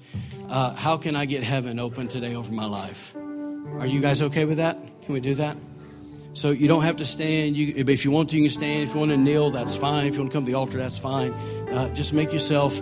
[0.48, 3.16] uh, how can I get heaven open today over my life?
[3.80, 4.78] Are you guys okay with that?
[5.02, 5.56] Can we do that?
[6.32, 7.56] So you don't have to stand.
[7.56, 8.84] You, if you want to, you can stand.
[8.84, 10.06] If you want to kneel, that's fine.
[10.06, 11.32] If you want to come to the altar, that's fine.
[11.32, 12.80] Uh, just make yourself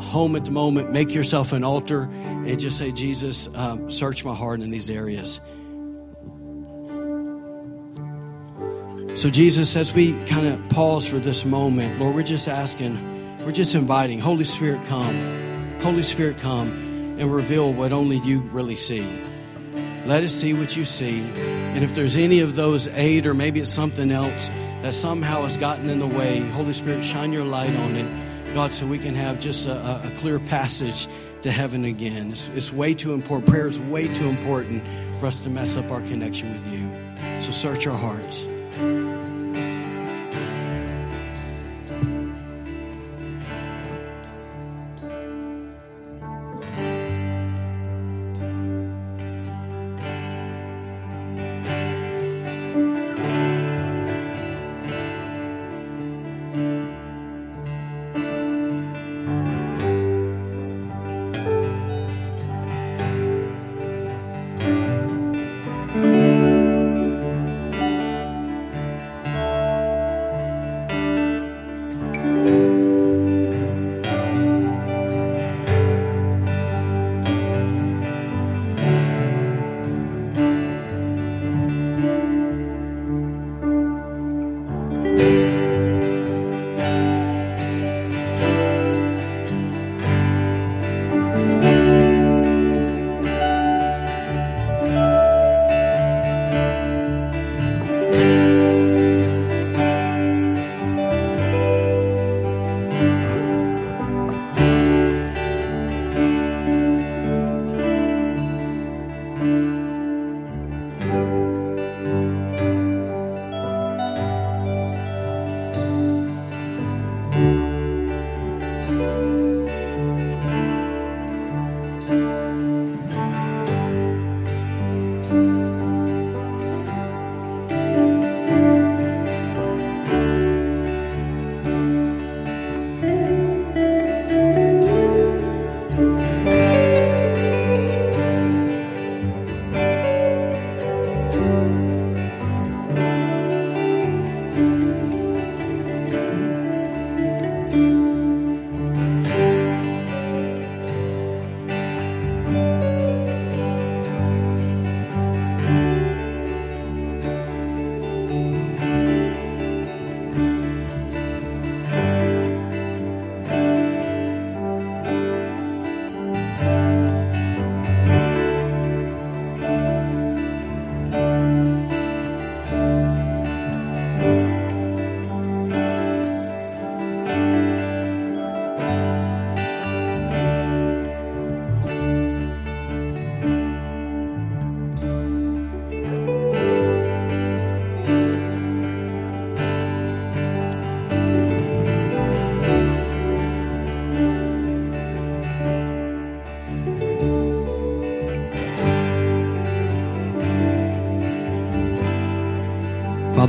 [0.00, 0.92] home at the moment.
[0.92, 5.40] Make yourself an altar and just say, Jesus, um, search my heart in these areas.
[9.16, 12.98] So, Jesus, as we kind of pause for this moment, Lord, we're just asking,
[13.44, 15.14] we're just inviting, Holy Spirit, come.
[15.80, 16.68] Holy Spirit, come
[17.18, 19.08] and reveal what only you really see.
[20.04, 21.20] Let us see what you see.
[21.20, 24.48] And if there's any of those eight, or maybe it's something else
[24.82, 28.72] that somehow has gotten in the way, Holy Spirit, shine your light on it, God,
[28.72, 31.06] so we can have just a, a clear passage
[31.42, 32.32] to heaven again.
[32.32, 33.48] It's, it's way too important.
[33.48, 34.82] Prayer is way too important
[35.20, 37.40] for us to mess up our connection with you.
[37.40, 38.44] So search our hearts.
[38.74, 39.13] Thank you.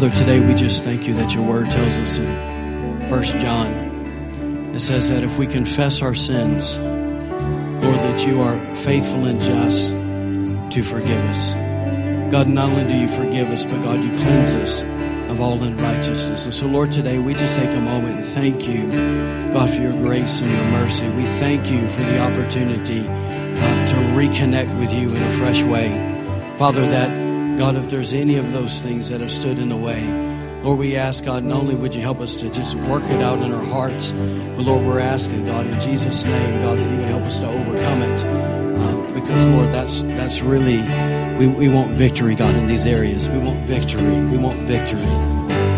[0.05, 3.71] Father, today we just thank you that your word tells us in First John,
[4.75, 9.41] it says that if we confess our sins, Lord, that that you are faithful and
[9.41, 11.53] just to forgive us.
[12.31, 14.83] God, not only do you forgive us, but God, you cleanse us
[15.29, 16.45] of all unrighteousness.
[16.45, 18.89] And so, Lord, today we just take a moment and thank you,
[19.51, 21.09] God, for your grace and your mercy.
[21.09, 25.89] We thank you for the opportunity uh, to reconnect with you in a fresh way.
[26.57, 27.24] Father, that,
[27.57, 30.03] God, if there's any of those things that have stood in the way,
[30.61, 33.39] Lord, we ask, God, not only would you help us to just work it out
[33.39, 37.07] in our hearts, but Lord, we're asking, God, in Jesus' name, God, that you would
[37.07, 38.25] help us to overcome it.
[38.25, 40.77] Uh, because, Lord, that's, that's really,
[41.37, 43.29] we, we want victory, God, in these areas.
[43.29, 44.03] We want victory.
[44.03, 44.99] We want victory.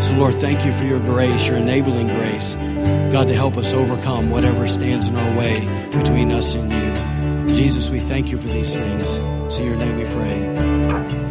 [0.01, 2.55] So, Lord, thank you for your grace, your enabling grace,
[3.11, 5.59] God, to help us overcome whatever stands in our way
[5.91, 7.55] between us and you.
[7.55, 9.17] Jesus, we thank you for these things.
[9.45, 11.26] It's in your name we pray.